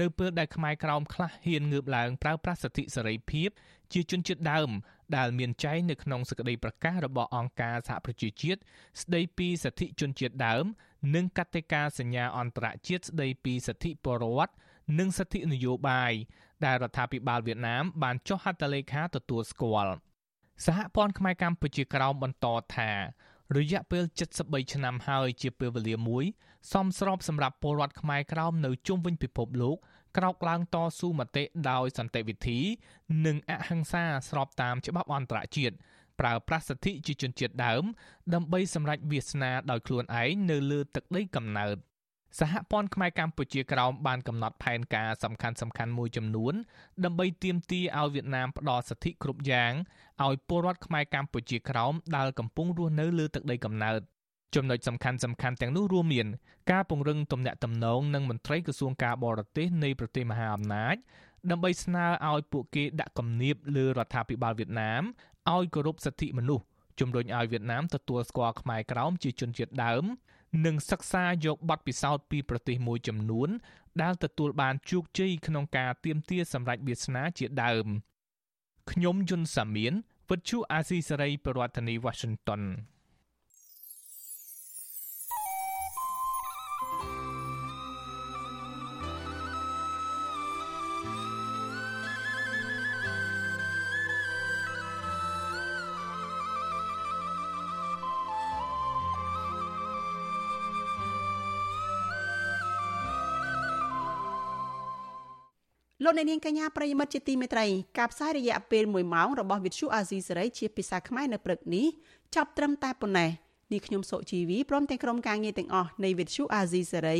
[0.00, 3.48] នៅពេលដែលខ្មែរក្រោមខ្លះហ៊ានងើបឡើងប្រើប្រាស់សិទ្ធិសេរីភាព
[3.92, 4.70] ជាជនជាតិដើម
[5.16, 8.60] ដែលមានចែងនៅក្នុងសេចក្តីប្រកាសរបស់អង្គការសហប្រជាជាតិ
[9.02, 10.64] ស្តីពីសិទ្ធិជនជាតិដើម
[11.14, 14.52] និងកតិកាសញ្ញាអន្តរជាតិស្តីពីសិទ្ធិពលរដ្ឋ
[14.98, 16.12] និងសិទ្ធិនយោបាយ
[16.64, 19.94] ដែលរដ្ឋាភិបាលវៀតណាមបានចុះហត្ថលេខាទទួលស្គាល់
[20.64, 22.46] សហព័ន្ធខ្មែរកម្ពុជាក្រោមបន្ត
[22.76, 22.90] ថា
[23.56, 24.04] រយៈពេល
[24.38, 26.24] 73ឆ្នាំហើយជាពេលវេលាមួយ
[26.72, 29.76] សមស្របសម្រាប់ពលរដ្ឋខ្មែរក្រោមនៅជុំវិញពិភពលោក
[30.16, 32.58] ក្រោកឡើងតស៊ូមតិដោយសន្តិវិធី
[33.26, 35.74] និងអហិង្សាស្របតាមច្បាប់អន្តរជាតិ
[36.20, 37.84] ប្រើប្រាស់សិទ្ធិជាជនជាតិដើម
[38.34, 41.76] ដើម្បីសម្រេចវាសនាដោយខ្លួនឯងនៅលើទឹកដីកំណើត
[42.40, 46.54] សហព័ន្ធខ្មែរកម្ពុជាក្រោមបានកំណត់ផែនការសំខាន់សំខាន់មួយចំនួន
[47.04, 49.72] ដើម្បីទាមទារឲ្យវៀតណាមផ្ដល់សិទ្ធិគ្រប់យ៉ាង
[50.24, 54.00] ឲ្យពលរដ្ឋខ្មែរកម្ពុជាក្រោមដែលកំពុងរស់នៅលើទឹកដីកំណើត
[54.54, 56.26] ចំណុចសំខាន់សំខាន់ទាំងនោះរួមមាន
[56.70, 60.96] ការពង្រឹងទំនាក់ទំនងនឹងមន្ត្រីក្រសួងការបរទេសនៃប្រទេសមហាអំណាច
[61.50, 65.02] ដើម្បីស្នើឲ្យពួកគេដាក់គំនាបលើរដ្ឋាភិបាលវៀតណាម
[65.54, 66.64] ឲ្យគោរពសិទ្ធិមនុស្ស
[67.00, 70.04] ជំរុញឲ្យវៀតណាមទទួលស្គាល់ខ្មែរក្រោមជាជនជាតិដើម
[70.66, 73.48] និងសិក្សាយកបទពិសោធន៍ពីប្រទេសមួយចំនួន
[74.02, 77.86] ដែលទទួលបានជោគជ័យក្នុងការទាមទារសម្រេចវាសនាជាដើម
[78.90, 79.92] ខ្ញុំយុនសាមៀន
[80.30, 82.62] វិទ្យុអាស៊ីសេរីប្រធានាធិបតី Washington
[106.08, 107.66] លោកអ្នកនាងកញ្ញាប្រិយមិត្តជាទីមេត្រី
[107.98, 111.86] ការផ្សាយរយៈពេល1ម៉ោងរបស់វិទ្យុអាស៊ីសេរីជាភាសាខ្មែរនៅព្រឹកនេះ
[112.34, 113.30] ចាប់ត្រឹមតែប៉ុណ្ណេះ
[113.72, 117.18] នេះខ្ញុំសុជីវីព្រមទាំងក្រុមការងារទាំងអស់នៃវិទ្យុអាស៊ីសេរី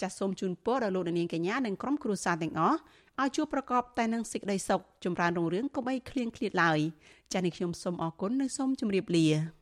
[0.00, 2.78] ចាសសូមជូនពរដល់លោកអ្នកនាងកញ្ញានិងក្រុមគ្រួសារទាំងអស់
[3.20, 6.78] ឲ្យជួបប្រកបតែនឹងសេចក្តីសុខចម្រើនរុងរឿងកុំបីឃ្លៀងឃ្លាតឡើយ
[7.32, 9.61] ចាសនេះខ្ញុំសូមអរគុណនិងសូមជម្រាបលា